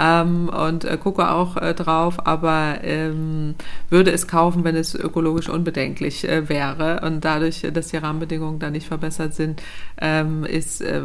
[0.00, 3.54] ähm, und äh, gucke auch äh, drauf, aber ähm,
[3.90, 7.00] würde es kaufen, wenn es ökologisch unbedenklich äh, wäre.
[7.04, 9.62] Und dadurch, dass die Rahmenbedingungen da nicht verbessert sind,
[10.00, 11.02] ähm, ist, äh,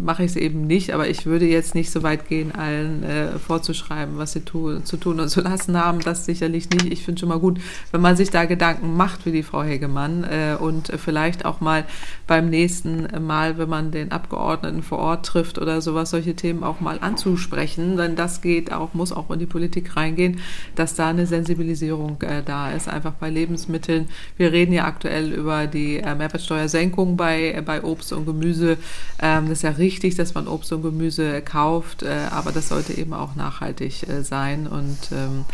[0.00, 0.94] mache ich es eben nicht.
[0.94, 4.96] Aber ich würde jetzt nicht so weit gehen, allen äh, vorzuschreiben, was sie tu zu
[4.96, 6.00] tun und zu lassen haben.
[6.00, 6.86] Das sicherlich nicht.
[6.86, 7.60] Ich finde schon mal gut,
[7.92, 11.84] wenn man sich da Gedanken macht, wie die Frau Hegemann, äh, und vielleicht auch mal
[12.26, 16.80] beim nächsten Mal, wenn man den Abgeordneten vor Ort trifft oder sowas, solche Themen auch
[16.80, 17.96] mal anzusprechen.
[17.96, 20.40] Denn das geht auch, muss auch in die Politik reingehen,
[20.74, 24.08] dass da eine Sensibilisierung äh, da ist, einfach bei Lebensmitteln.
[24.36, 28.78] Wir reden ja aktuell über die äh, Mehrwertsteuersenkung bei, äh, bei Obst und Gemüse.
[29.20, 32.92] Ähm, das ist ja richtig, dass man Obst und Gemüse kauft, äh, aber das sollte
[32.94, 35.44] eben auch nachhaltig äh, sein und ähm,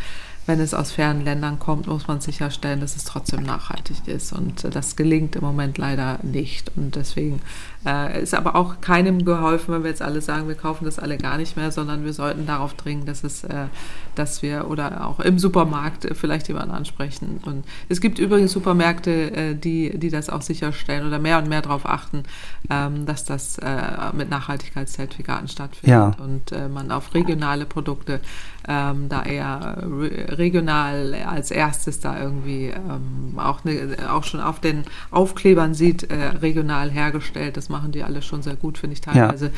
[0.47, 4.32] wenn es aus fernen Ländern kommt, muss man sicherstellen, dass es trotzdem nachhaltig ist.
[4.32, 6.72] Und äh, das gelingt im Moment leider nicht.
[6.76, 7.40] Und deswegen
[7.87, 11.18] äh, ist aber auch keinem geholfen, wenn wir jetzt alle sagen, wir kaufen das alle
[11.18, 13.66] gar nicht mehr, sondern wir sollten darauf dringen, dass es, äh,
[14.14, 17.41] dass wir oder auch im Supermarkt vielleicht jemanden ansprechen.
[17.45, 21.62] Und es gibt übrigens Supermärkte, äh, die, die das auch sicherstellen oder mehr und mehr
[21.62, 22.24] darauf achten,
[22.70, 23.66] ähm, dass das äh,
[24.12, 26.24] mit Nachhaltigkeitszertifikaten stattfindet ja.
[26.24, 28.20] und äh, man auf regionale Produkte
[28.66, 34.85] ähm, da eher regional als erstes da irgendwie ähm, auch, ne, auch schon auf den
[35.11, 37.57] Aufklebern sieht, äh, regional hergestellt.
[37.57, 39.50] Das machen die alle schon sehr gut, finde ich teilweise.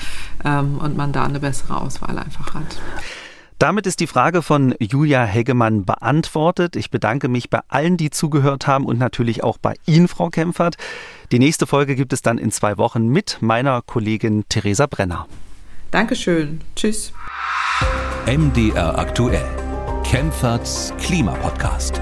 [0.42, 0.60] Ja.
[0.60, 2.80] Ähm, und man da eine bessere Auswahl einfach hat.
[3.58, 6.76] Damit ist die Frage von Julia Hegemann beantwortet.
[6.76, 10.76] Ich bedanke mich bei allen, die zugehört haben und natürlich auch bei Ihnen, Frau Kempfert.
[11.32, 15.26] Die nächste Folge gibt es dann in zwei Wochen mit meiner Kollegin Theresa Brenner.
[15.90, 16.60] Dankeschön.
[16.74, 17.12] Tschüss.
[18.26, 19.46] MDR aktuell.
[20.04, 22.00] Kempferts Klimapodcast.